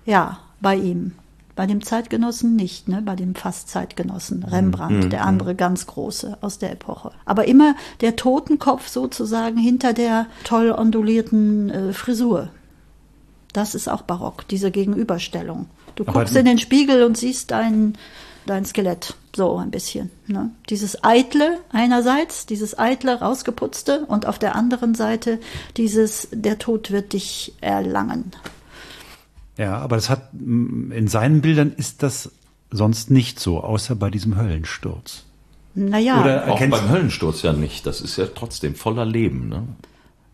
[0.06, 1.12] Ja, bei ihm.
[1.56, 3.02] Bei dem Zeitgenossen nicht, ne?
[3.04, 4.44] bei dem fast Zeitgenossen.
[4.44, 7.10] Rembrandt, der andere ganz große aus der Epoche.
[7.26, 12.48] Aber immer der Totenkopf sozusagen hinter der toll ondulierten äh, Frisur.
[13.52, 15.66] Das ist auch barock, diese Gegenüberstellung.
[15.96, 17.98] Du Aber guckst in den Spiegel und siehst dein,
[18.50, 20.10] dein Skelett, so ein bisschen.
[20.26, 20.50] Ne?
[20.68, 25.38] Dieses Eitle einerseits, dieses Eitle rausgeputzte und auf der anderen Seite
[25.76, 28.32] dieses, der Tod wird dich erlangen.
[29.56, 32.30] Ja, aber das hat, mm, in seinen Bildern ist das
[32.70, 35.24] sonst nicht so, außer bei diesem Höllensturz.
[35.74, 37.86] Naja, Oder- Auch beim Höllensturz ja nicht.
[37.86, 39.48] Das ist ja trotzdem voller Leben.
[39.48, 39.62] Ne?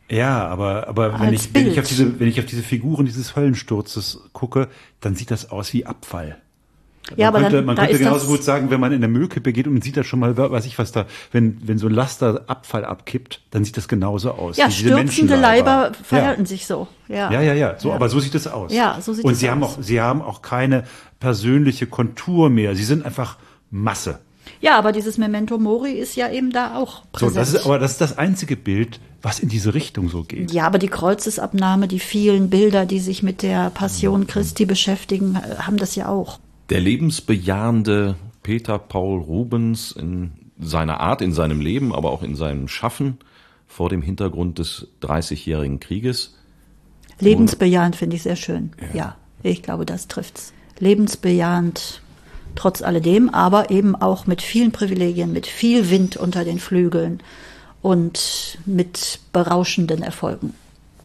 [0.09, 3.37] Ja, aber, aber wenn, ich, wenn, ich auf diese, wenn ich auf diese Figuren dieses
[3.37, 4.69] Höllensturzes gucke,
[5.01, 6.41] dann sieht das aus wie Abfall.
[7.16, 9.00] Ja, aber man könnte, dann, man da könnte genauso das, gut sagen, wenn man in
[9.00, 11.78] der Müllkippe geht und man sieht da schon mal, weiß ich was da, wenn, wenn
[11.78, 14.57] so ein Laster Abfall abkippt, dann sieht das genauso aus.
[14.57, 15.36] ja, stürzende.
[15.36, 16.88] Leiber verhalten sich so.
[17.09, 18.72] Ja, Ja, ja, ja, so, aber so sieht es aus.
[18.72, 19.78] Ja, so sieht und es sie haben aus.
[19.78, 20.84] auch, sie haben auch keine
[21.20, 22.74] persönliche Kontur mehr.
[22.74, 23.36] Sie sind einfach
[23.70, 24.18] Masse.
[24.61, 27.36] ja, aber dieses Memento Mori ist ja eben da auch So, präsent.
[27.36, 30.52] das ist, aber das ist das einzige Bild, was in diese Richtung so geht.
[30.52, 35.57] Ja, aber die Kreuzesabnahme, die vielen Bilder, die sich mit der Passion Christi beschäftigen, äh,
[35.62, 36.38] haben das ja auch.
[36.71, 42.69] Der lebensbejahende Peter Paul Rubens in seiner Art, in seinem Leben, aber auch in seinem
[42.69, 43.19] Schaffen
[43.67, 46.35] vor dem Hintergrund des Dreißigjährigen Krieges.
[47.21, 48.73] Lebensbejahend finde ich sehr schön.
[48.93, 49.17] Ja.
[49.43, 50.53] ich glaube, das trifft's.
[50.79, 52.03] Lebensbejahend
[52.55, 57.21] trotz alledem, aber eben auch mit vielen Privilegien, mit viel Wind unter den Flügeln
[57.83, 60.55] und mit berauschenden Erfolgen.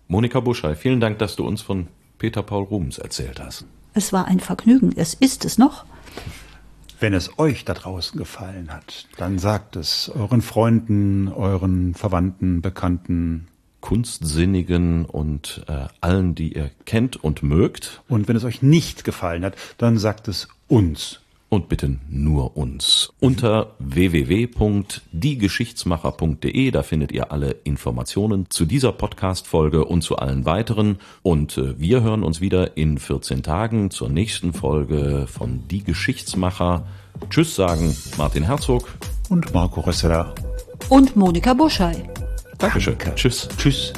[0.08, 1.88] Monika Buschei, vielen Dank, dass du uns von
[2.18, 3.66] Peter Paul Rubens erzählt hast.
[3.94, 4.94] Es war ein Vergnügen.
[4.96, 5.86] Es ist es noch.
[7.00, 13.48] Wenn es euch da draußen gefallen hat, dann sagt es euren Freunden, euren Verwandten, Bekannten.
[13.82, 18.04] Kunstsinnigen und äh, allen, die ihr kennt und mögt.
[18.08, 21.21] Und wenn es euch nicht gefallen hat, dann sagt es uns.
[21.54, 23.12] Und bitte nur uns.
[23.20, 31.00] Unter www.diegeschichtsmacher.de, da findet ihr alle Informationen zu dieser Podcast-Folge und zu allen weiteren.
[31.24, 36.88] Und äh, wir hören uns wieder in 14 Tagen zur nächsten Folge von Die Geschichtsmacher.
[37.30, 38.88] Tschüss sagen Martin Herzog.
[39.28, 40.34] Und Marco Rösseler.
[40.88, 42.10] Und Monika Buschei.
[42.60, 42.96] Dankeschön.
[43.16, 43.50] Tschüss.
[43.58, 43.92] Tschüss.